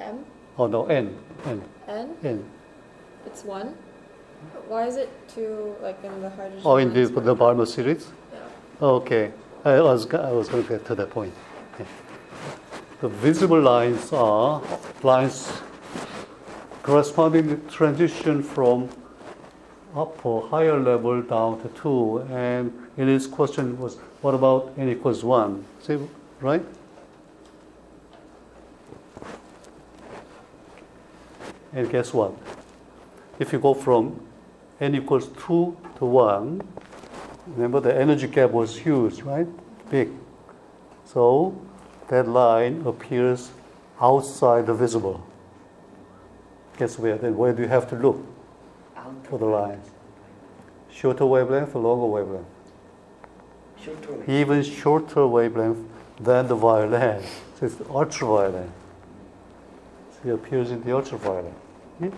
M? 0.01 0.25
Oh 0.57 0.67
no, 0.69 0.87
n, 0.87 1.17
n, 1.47 1.63
N? 1.89 2.15
n. 2.23 2.45
It's 3.27 3.45
one? 3.45 3.75
Why 4.69 4.87
is 4.87 4.97
it 4.97 5.09
two, 5.29 5.75
like, 5.83 5.99
in 6.05 6.21
the 6.23 6.31
hydrogen? 6.31 6.63
Oh, 6.65 6.77
in 6.77 6.93
the, 6.95 7.07
the 7.07 7.35
Balmer 7.35 7.67
series? 7.67 8.07
Yeah. 8.33 8.39
Okay, 8.87 9.33
I 9.65 9.81
was, 9.81 10.07
I 10.15 10.31
was 10.31 10.49
going 10.49 10.63
to 10.63 10.69
get 10.69 10.85
to 10.87 10.95
that 10.95 11.11
point. 11.11 11.35
Okay. 11.75 11.85
The 13.01 13.09
visible 13.09 13.61
lines 13.61 14.13
are 14.13 14.63
lines 15.03 15.53
corresponding 16.85 17.49
to 17.49 17.57
transition 17.71 18.43
from 18.43 18.89
up 19.97 20.25
or 20.25 20.49
higher 20.49 20.79
level 20.79 21.23
down 21.23 21.61
to 21.63 21.69
two. 21.81 22.19
And 22.31 22.73
in 22.97 23.09
his 23.09 23.27
question 23.27 23.77
was, 23.79 23.99
what 24.21 24.35
about 24.35 24.73
n 24.77 24.89
equals 24.89 25.23
one? 25.23 25.65
See, 25.81 25.99
right? 26.41 26.65
And 31.73 31.91
guess 31.91 32.13
what? 32.13 32.33
If 33.39 33.53
you 33.53 33.59
go 33.59 33.75
from 33.75 34.21
n 34.81 34.95
equals 34.95 35.29
2 35.29 35.77
to 35.99 36.05
1, 36.05 36.63
remember 37.49 37.81
the 37.81 37.95
energy 37.95 38.27
gap 38.27 38.51
was 38.51 38.77
huge, 38.77 39.23
right? 39.23 39.47
Big. 39.91 40.11
So 41.05 41.55
that 42.09 42.27
line 42.29 42.85
appears 42.87 43.51
outside 44.01 44.67
the 44.67 44.75
visible. 44.75 45.25
Guess 46.77 46.99
where? 46.99 47.17
Then 47.17 47.37
where 47.37 47.53
do 47.53 47.63
you 47.63 47.69
have 47.69 47.89
to 47.91 47.97
look 47.97 48.25
for 49.25 49.39
the 49.39 49.47
lines? 49.47 49.87
Shorter 50.91 51.27
wavelength 51.27 51.75
or 51.75 51.83
longer 51.83 52.07
wavelength? 52.07 52.58
Even 54.27 54.63
shorter 54.63 55.27
wavelength 55.27 55.79
than 56.21 56.49
the 56.49 56.55
violet. 56.55 57.25
So 57.59 57.67
it's 57.67 57.81
ultraviolet. 57.89 58.69
So 60.13 60.29
it 60.29 60.35
appears 60.35 60.71
in 60.71 60.83
the 60.83 60.95
ultraviolet. 60.95 61.53
Hmm? 61.99 62.11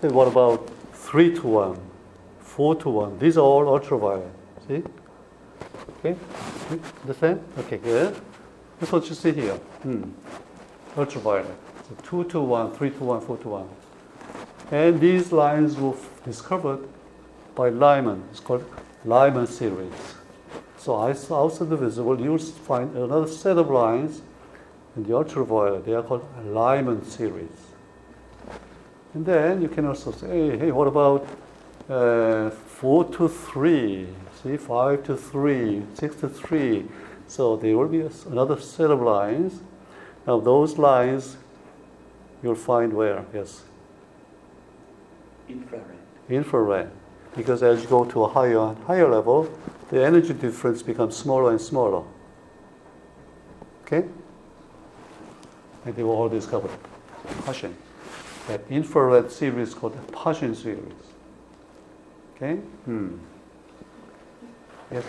Then 0.00 0.14
what 0.14 0.28
about 0.28 0.70
3 0.92 1.34
to 1.36 1.46
1, 1.46 1.80
4 2.40 2.74
to 2.76 2.88
1? 2.88 3.18
These 3.18 3.36
are 3.36 3.44
all 3.44 3.68
ultraviolet. 3.68 4.30
See? 4.68 4.82
Okay? 5.98 6.16
Understand? 7.02 7.42
Okay, 7.58 7.78
good. 7.78 8.16
That's 8.78 8.92
what 8.92 9.08
you 9.08 9.14
see 9.14 9.32
here. 9.32 9.54
Hmm. 9.82 10.04
Ultraviolet. 10.96 11.56
So 11.88 12.22
2 12.22 12.30
to 12.30 12.40
1, 12.40 12.72
3 12.72 12.90
to 12.90 13.04
1, 13.04 13.20
4 13.20 13.36
to 13.38 13.48
1. 13.48 13.68
And 14.70 15.00
these 15.00 15.32
lines 15.32 15.76
were 15.76 15.94
discovered 16.24 16.88
by 17.54 17.70
Lyman. 17.70 18.22
It's 18.30 18.40
called 18.40 18.64
Lyman 19.04 19.46
series. 19.46 19.92
So 20.80 20.96
outside 20.98 21.68
the 21.68 21.76
visible, 21.76 22.18
you'll 22.18 22.38
find 22.38 22.96
another 22.96 23.26
set 23.26 23.58
of 23.58 23.68
lines 23.68 24.22
in 24.96 25.04
the 25.04 25.14
ultraviolet. 25.14 25.84
They 25.84 25.92
are 25.92 26.02
called 26.02 26.24
Lyman 26.42 27.04
series. 27.04 27.58
And 29.12 29.26
then 29.26 29.60
you 29.60 29.68
can 29.68 29.84
also 29.84 30.10
say, 30.10 30.26
hey, 30.26 30.58
hey 30.58 30.72
what 30.72 30.88
about 30.88 31.26
uh, 31.90 32.48
4 32.48 33.04
to 33.12 33.28
3, 33.28 34.06
see, 34.42 34.56
5 34.56 35.04
to 35.04 35.16
3, 35.18 35.82
6 35.92 36.16
to 36.16 36.28
3. 36.30 36.86
So 37.28 37.56
there 37.56 37.76
will 37.76 37.88
be 37.88 38.08
another 38.30 38.58
set 38.58 38.90
of 38.90 39.02
lines. 39.02 39.60
Now 40.26 40.40
those 40.40 40.78
lines 40.78 41.36
you'll 42.42 42.54
find 42.54 42.94
where? 42.94 43.26
Yes? 43.34 43.64
Infrared. 45.46 45.84
Infrared. 46.30 46.90
Because 47.36 47.62
as 47.62 47.82
you 47.82 47.88
go 47.88 48.06
to 48.06 48.24
a 48.24 48.28
higher 48.28 48.74
higher 48.86 49.08
level, 49.08 49.50
the 49.90 50.04
energy 50.04 50.32
difference 50.32 50.82
becomes 50.82 51.16
smaller 51.16 51.50
and 51.50 51.60
smaller. 51.60 52.04
Okay? 53.82 54.06
And 55.84 55.96
they 55.96 56.02
were 56.02 56.14
all 56.14 56.28
discovered. 56.28 56.70
Paschen. 57.44 57.74
That 58.46 58.62
infrared 58.70 59.30
series 59.30 59.74
called 59.74 59.94
the 59.94 60.12
Paschen 60.12 60.54
series. 60.54 60.92
Okay? 62.36 62.54
Hmm. 62.84 63.16
Yes. 64.92 65.04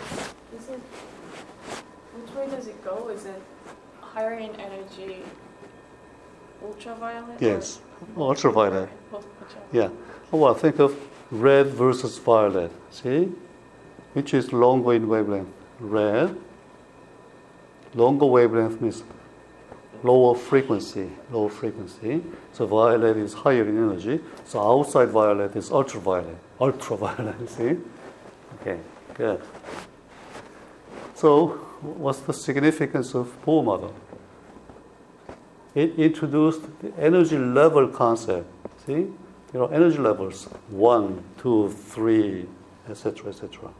Is 0.56 0.68
it, 0.68 0.80
which 2.14 2.34
way 2.34 2.46
does 2.54 2.66
it 2.66 2.84
go? 2.84 3.08
Is 3.08 3.24
it 3.24 3.40
higher 4.00 4.34
in 4.34 4.54
energy 4.56 5.22
ultraviolet? 6.62 7.40
Yes. 7.40 7.80
Ultraviolet. 8.16 8.88
Both 9.10 9.26
Yeah. 9.72 9.88
Oh, 10.32 10.38
well, 10.38 10.54
think 10.54 10.78
of 10.80 10.96
red 11.30 11.68
versus 11.68 12.18
violet. 12.18 12.70
See? 12.90 13.32
Which 14.12 14.34
is 14.34 14.52
longer 14.52 14.94
in 14.94 15.08
wavelength? 15.08 15.48
Red. 15.80 16.36
Longer 17.94 18.26
wavelength 18.26 18.80
means 18.80 19.02
lower 20.02 20.34
frequency, 20.34 21.10
lower 21.30 21.48
frequency. 21.48 22.22
So 22.52 22.66
violet 22.66 23.16
is 23.16 23.32
higher 23.32 23.62
in 23.68 23.78
energy. 23.78 24.20
So 24.44 24.60
outside 24.60 25.08
violet 25.08 25.56
is 25.56 25.70
ultraviolet, 25.70 26.36
ultraviolet. 26.60 27.48
See? 27.56 27.76
Okay, 28.60 28.78
good. 29.14 29.40
So 31.14 31.48
what's 31.80 32.20
the 32.20 32.32
significance 32.32 33.14
of 33.14 33.32
Bohr 33.44 33.64
model? 33.64 33.94
It 35.74 35.98
introduced 35.98 36.62
the 36.80 36.92
energy 36.98 37.38
level 37.38 37.88
concept. 37.88 38.46
See, 38.86 39.06
there 39.52 39.62
are 39.62 39.72
energy 39.72 39.98
levels 39.98 40.44
one, 40.68 41.22
two, 41.38 41.70
three, 41.70 42.46
etc., 42.88 43.30
etc. 43.30 43.70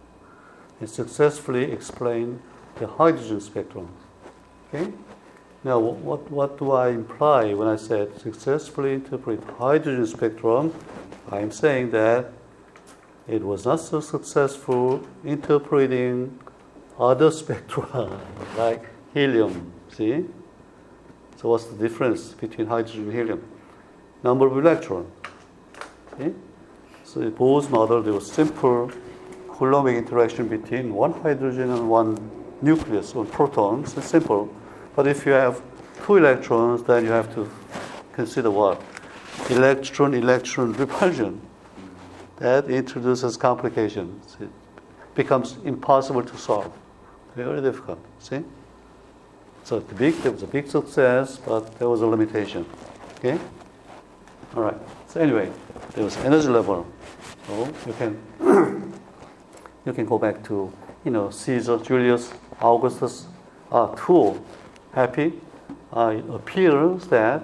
It 0.83 0.89
successfully 0.89 1.71
explain 1.71 2.43
the 2.77 2.89
hydrogen 2.89 3.41
spectrum. 3.41 3.89
Okay. 4.75 4.93
Now, 5.63 5.79
what, 5.79 6.29
what 6.29 6.59
do 6.59 6.73
I 6.73 6.89
imply 6.89 7.55
when 7.55 7.69
I 7.69 7.77
said 7.77 8.21
successfully 8.21 8.95
interpret 8.95 9.45
hydrogen 9.59 10.07
spectrum? 10.07 10.75
I'm 11.31 11.53
saying 11.53 11.93
that 11.93 12.33
it 13.29 13.45
was 13.45 13.65
not 13.65 13.79
so 13.79 14.01
successful 14.01 15.07
interpreting 15.25 16.41
other 16.99 17.31
spectra 17.43 18.19
like 18.59 18.85
helium. 19.15 19.73
See? 19.89 20.25
So, 21.37 21.49
what's 21.49 21.67
the 21.67 21.77
difference 21.77 22.33
between 22.33 22.67
hydrogen 22.67 23.05
and 23.05 23.13
helium? 23.13 23.45
Number 24.25 24.49
of 24.49 24.59
electrons. 24.59 25.09
See? 26.19 26.35
So, 27.05 27.21
in 27.21 27.31
Bohr's 27.31 27.69
model, 27.71 28.03
there 28.03 28.15
was 28.15 28.31
simple 28.31 28.91
Coulombic 29.63 29.97
interaction 29.97 30.49
between 30.49 30.93
one 30.93 31.13
hydrogen 31.13 31.71
and 31.71 31.89
one 31.89 32.19
nucleus, 32.63 33.15
one 33.15 33.29
protons 33.29 33.97
it's 33.97 34.09
simple. 34.09 34.53
But 34.97 35.07
if 35.07 35.25
you 35.25 35.31
have 35.31 35.63
two 36.05 36.17
electrons, 36.17 36.83
then 36.83 37.05
you 37.05 37.13
have 37.13 37.33
to 37.37 37.49
consider 38.13 38.51
what? 38.51 38.83
Electron 39.51 40.15
electron 40.15 40.73
repulsion. 40.73 41.41
That 42.39 42.69
introduces 42.69 43.37
complications. 43.37 44.37
It 44.41 44.51
becomes 45.15 45.59
impossible 45.65 46.25
to 46.25 46.37
solve. 46.37 46.73
Very 47.37 47.63
difficult. 47.63 48.01
See? 48.19 48.43
So 49.63 49.79
the 49.79 49.95
big 49.95 50.15
there 50.23 50.33
was 50.33 50.43
a 50.43 50.49
big 50.49 50.67
success, 50.67 51.37
but 51.37 51.79
there 51.79 51.89
was 51.89 52.01
a 52.01 52.07
limitation. 52.07 52.67
Okay? 53.19 53.39
Alright. 54.57 54.79
So 55.07 55.21
anyway, 55.21 55.53
there 55.95 56.03
was 56.03 56.17
energy 56.17 56.49
level. 56.49 56.85
So 57.47 57.73
you 57.87 57.93
can 57.93 58.92
you 59.85 59.93
can 59.93 60.05
go 60.05 60.19
back 60.19 60.43
to, 60.45 60.73
you 61.05 61.11
know, 61.11 61.31
Caesar, 61.31 61.79
Julius, 61.79 62.33
Augustus, 62.61 63.27
uh, 63.71 63.95
two 63.97 64.43
happy, 64.93 65.33
uh, 65.93 66.15
it 66.17 66.25
appears 66.31 67.07
that 67.09 67.43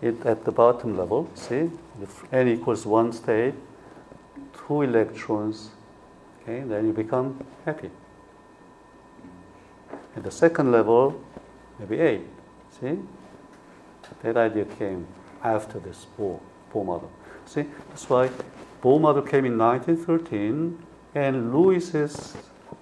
it 0.00 0.24
at 0.24 0.44
the 0.44 0.52
bottom 0.52 0.96
level, 0.96 1.28
see, 1.34 1.70
if 2.02 2.32
n 2.32 2.48
equals 2.48 2.86
one 2.86 3.12
state, 3.12 3.54
two 4.56 4.82
electrons, 4.82 5.70
okay, 6.42 6.60
then 6.60 6.86
you 6.86 6.92
become 6.92 7.38
happy. 7.64 7.90
At 10.16 10.22
the 10.22 10.30
second 10.30 10.72
level, 10.72 11.20
maybe 11.78 12.00
eight. 12.00 12.26
See, 12.80 12.98
that 14.22 14.36
idea 14.36 14.64
came 14.64 15.06
after 15.42 15.78
this 15.78 16.06
Bohr, 16.18 16.40
Bohr 16.72 16.84
model. 16.84 17.10
See, 17.46 17.64
that's 17.88 18.08
why 18.08 18.30
Bohr 18.82 19.00
model 19.00 19.22
came 19.22 19.44
in 19.44 19.58
1913, 19.58 20.78
and 21.14 21.54
Lewis's 21.54 22.36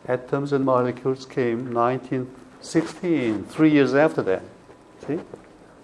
atoms 0.07 0.53
and 0.53 0.65
molecules 0.65 1.27
came 1.27 1.73
1916, 1.73 3.45
three 3.45 3.71
years 3.71 3.95
after 3.95 4.23
that. 4.23 4.43
See? 5.07 5.21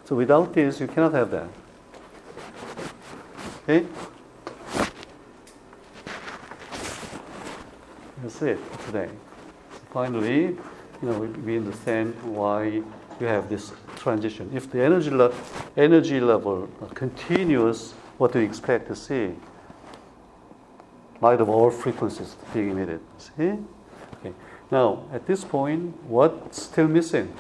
So 0.05 0.17
without 0.17 0.53
this, 0.53 0.81
you 0.81 0.87
cannot 0.87 1.13
have 1.15 1.31
that. 1.31 1.49
Okay? 3.63 3.87
That's 8.23 8.43
it 8.43 8.59
for 8.59 8.87
today. 8.87 9.09
So 9.73 9.81
finally, 9.93 10.43
you 10.43 10.59
know, 11.03 11.19
we, 11.19 11.27
we, 11.29 11.57
understand 11.57 12.15
why 12.23 12.65
you 12.65 13.27
have 13.27 13.49
this 13.49 13.73
transition. 13.97 14.51
If 14.55 14.71
the 14.71 14.83
energy, 14.83 15.11
le- 15.11 15.33
energy 15.77 16.21
level 16.21 16.69
continues, 16.95 17.93
what 18.19 18.33
do 18.33 18.41
you 18.41 18.47
expect 18.47 18.89
to 18.89 18.97
see? 18.97 19.35
Light 21.25 21.41
of 21.41 21.49
all 21.49 21.71
frequencies 21.71 22.37
being 22.53 22.71
emitted. 22.73 23.01
See? 23.17 23.57
Okay. 24.15 24.35
Now, 24.71 25.05
at 25.11 25.27
this 25.27 25.43
point, 25.43 25.97
what's 26.05 26.63
still 26.65 26.87
missing? 26.87 27.33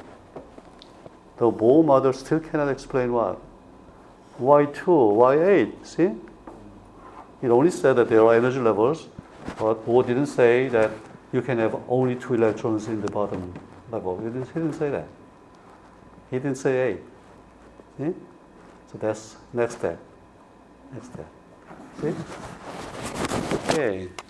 The 1.36 1.50
Bohr 1.50 1.84
model 1.84 2.14
still 2.14 2.40
cannot 2.40 2.70
explain 2.70 3.12
what? 3.12 3.36
Why 4.38 4.64
2? 4.64 4.90
Why 5.20 5.32
8? 5.34 5.86
See? 5.86 6.10
It 7.42 7.50
only 7.50 7.70
said 7.70 7.96
that 7.96 8.08
there 8.08 8.22
are 8.24 8.34
energy 8.34 8.58
levels, 8.58 9.08
but 9.58 9.84
Bohr 9.84 10.06
didn't 10.06 10.28
say 10.28 10.68
that 10.68 10.90
you 11.30 11.42
can 11.42 11.58
have 11.58 11.76
only 11.86 12.16
two 12.16 12.32
electrons 12.34 12.88
in 12.88 13.02
the 13.02 13.10
bottom 13.10 13.52
level. 13.90 14.16
He 14.16 14.24
didn't, 14.24 14.46
he 14.46 14.54
didn't 14.54 14.78
say 14.78 14.88
that. 14.88 15.08
He 16.30 16.38
didn't 16.38 16.56
say 16.56 16.74
8. 16.92 17.00
See? 17.98 18.14
So 18.90 18.98
that's 18.98 19.36
next 19.52 19.74
step. 19.74 19.98
Next 20.94 21.12
step. 21.12 21.28
See? 22.00 23.13
Okay. 23.74 24.23